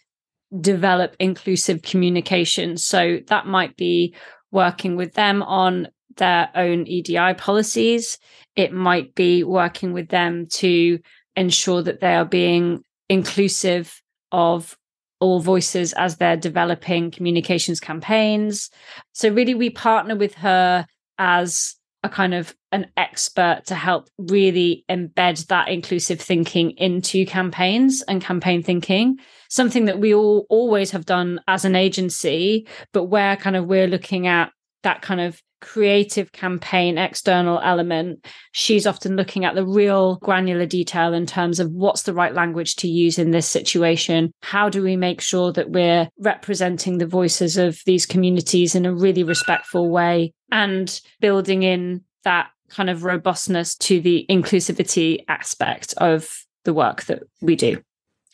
develop 0.61 1.16
inclusive 1.19 1.81
communication. 1.83 2.76
So 2.76 3.21
that 3.28 3.47
might 3.47 3.76
be 3.76 4.15
working 4.50 4.97
with 4.97 5.15
them 5.15 5.43
on 5.43 5.89
their 6.17 6.50
own 6.55 6.87
EDI 6.87 7.35
policies. 7.35 8.19
It 8.55 8.73
might 8.73 9.15
be 9.15 9.45
working 9.45 9.93
with 9.93 10.09
them 10.09 10.47
to 10.52 10.99
ensure 11.37 11.83
that 11.83 12.00
they 12.00 12.15
are 12.15 12.25
being 12.25 12.83
inclusive 13.09 14.00
of 14.33 14.76
all 15.21 15.41
voices 15.41 15.93
as 15.95 16.17
they're 16.17 16.37
developing 16.37 17.11
communications 17.11 17.81
campaigns. 17.81 18.71
So, 19.13 19.31
really, 19.31 19.55
we 19.55 19.71
partner 19.71 20.17
with 20.17 20.35
her 20.35 20.87
as 21.19 21.76
a 22.02 22.09
kind 22.09 22.35
of 22.35 22.55
an 22.73 22.87
expert 22.97 23.63
to 23.67 23.75
help 23.75 24.09
really 24.19 24.85
embed 24.91 25.47
that 25.47 25.69
inclusive 25.69 26.21
thinking 26.21 26.71
into 26.73 27.26
campaigns 27.26 28.02
and 28.02 28.23
campaign 28.23 28.63
thinking 28.63 29.19
something 29.49 29.87
that 29.87 29.99
we 29.99 30.15
all 30.15 30.47
always 30.49 30.91
have 30.91 31.07
done 31.07 31.41
as 31.49 31.65
an 31.65 31.75
agency 31.75 32.67
but 32.93 33.05
where 33.05 33.37
kind 33.37 33.57
of 33.57 33.67
we're 33.67 33.89
looking 33.89 34.26
at 34.26 34.52
that 34.83 35.02
kind 35.02 35.21
of 35.21 35.43
creative 35.67 36.31
campaign 36.31 36.97
external 36.97 37.59
element 37.59 38.25
she's 38.52 38.87
often 38.87 39.17
looking 39.17 39.45
at 39.45 39.57
the 39.57 39.67
real 39.67 40.15
granular 40.17 40.65
detail 40.65 41.13
in 41.13 41.26
terms 41.26 41.59
of 41.59 41.71
what's 41.73 42.02
the 42.02 42.15
right 42.15 42.35
language 42.35 42.76
to 42.76 42.89
use 42.89 43.19
in 43.19 43.33
this 43.33 43.49
situation. 43.49 44.33
How 44.43 44.69
do 44.69 44.83
we 44.83 44.97
make 44.97 45.21
sure 45.21 45.52
that 45.52 45.71
we're 45.71 46.09
representing 46.21 46.99
the 46.99 47.07
voices 47.07 47.59
of 47.59 47.81
these 47.85 48.07
communities 48.07 48.76
in 48.76 48.87
a 48.87 48.95
really 48.95 49.25
respectful 49.25 49.91
way 49.91 50.33
and 50.52 51.00
building 51.21 51.65
in 51.65 52.05
that 52.23 52.49
kind 52.69 52.89
of 52.89 53.02
robustness 53.02 53.75
to 53.76 54.00
the 54.00 54.25
inclusivity 54.31 55.25
aspect 55.29 55.95
of 55.99 56.31
the 56.65 56.73
work 56.73 57.05
that 57.05 57.25
we 57.41 57.57
do? 57.57 57.83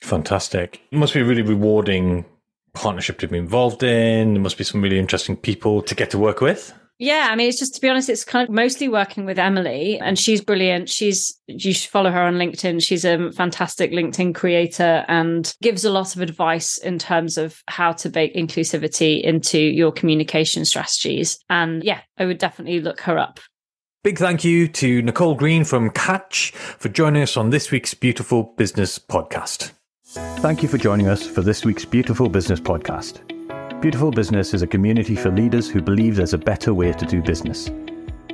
Fantastic. 0.03 0.83
It 0.91 0.99
must 0.99 1.15
be 1.15 1.21
a 1.21 1.25
really 1.25 1.43
rewarding 1.43 2.27
partnership 2.75 3.19
to 3.21 3.29
be 3.29 3.39
involved 3.39 3.83
in. 3.83 4.35
There 4.35 4.43
must 4.43 4.59
be 4.59 4.65
some 4.65 4.83
really 4.83 4.99
interesting 4.99 5.37
people 5.37 5.81
to 5.83 5.95
get 5.95 6.11
to 6.11 6.19
work 6.19 6.41
with 6.43 6.75
yeah, 6.99 7.29
I 7.31 7.37
mean, 7.37 7.49
it's 7.49 7.59
just 7.59 7.75
to 7.75 7.81
be 7.81 7.89
honest, 7.89 8.09
it's 8.09 8.25
kind 8.25 8.49
of 8.49 8.55
mostly 8.55 8.89
working 8.89 9.25
with 9.25 9.39
Emily, 9.39 9.99
and 9.99 10.19
she's 10.19 10.41
brilliant. 10.41 10.89
She's 10.89 11.37
you 11.47 11.73
should 11.73 11.91
follow 11.91 12.11
her 12.11 12.23
on 12.23 12.35
LinkedIn. 12.35 12.83
She's 12.83 13.05
a 13.05 13.33
fantastic 13.33 13.91
LinkedIn 13.91 14.35
creator 14.35 15.05
and 15.09 15.53
gives 15.63 15.85
a 15.85 15.91
lot 15.91 16.15
of 16.15 16.23
advice 16.23 16.79
in 16.79 16.99
terms 16.99 17.39
of 17.39 17.63
how 17.67 17.93
to 17.93 18.09
bake 18.09 18.35
inclusivity 18.35 19.21
into 19.21 19.59
your 19.59 19.91
communication 19.91 20.65
strategies. 20.65 21.39
And 21.51 21.83
yeah, 21.83 22.01
I 22.19 22.27
would 22.27 22.39
definitely 22.39 22.81
look 22.81 23.01
her 23.01 23.19
up. 23.19 23.41
Big 24.05 24.19
thank 24.19 24.43
you 24.43 24.67
to 24.67 25.01
Nicole 25.03 25.37
Green 25.37 25.65
from 25.65 25.91
Catch 25.91 26.51
for 26.53 26.89
joining 26.89 27.23
us 27.23 27.37
on 27.37 27.51
this 27.51 27.71
week's 27.71 27.95
Beautiful 27.95 28.43
Business 28.57 28.99
Podcast. 28.99 29.73
Thank 30.05 30.63
you 30.63 30.69
for 30.69 30.77
joining 30.77 31.09
us 31.09 31.25
for 31.25 31.41
this 31.41 31.65
week's 31.65 31.85
Beautiful 31.85 32.29
Business 32.29 32.61
Podcast. 32.61 33.32
Beautiful 33.83 34.13
Business 34.13 34.55
is 34.55 34.63
a 34.63 34.67
community 34.67 35.17
for 35.17 35.33
leaders 35.33 35.69
who 35.69 35.83
believe 35.83 36.15
there's 36.15 36.35
a 36.35 36.39
better 36.39 36.73
way 36.73 36.93
to 36.93 37.05
do 37.05 37.21
business. 37.21 37.69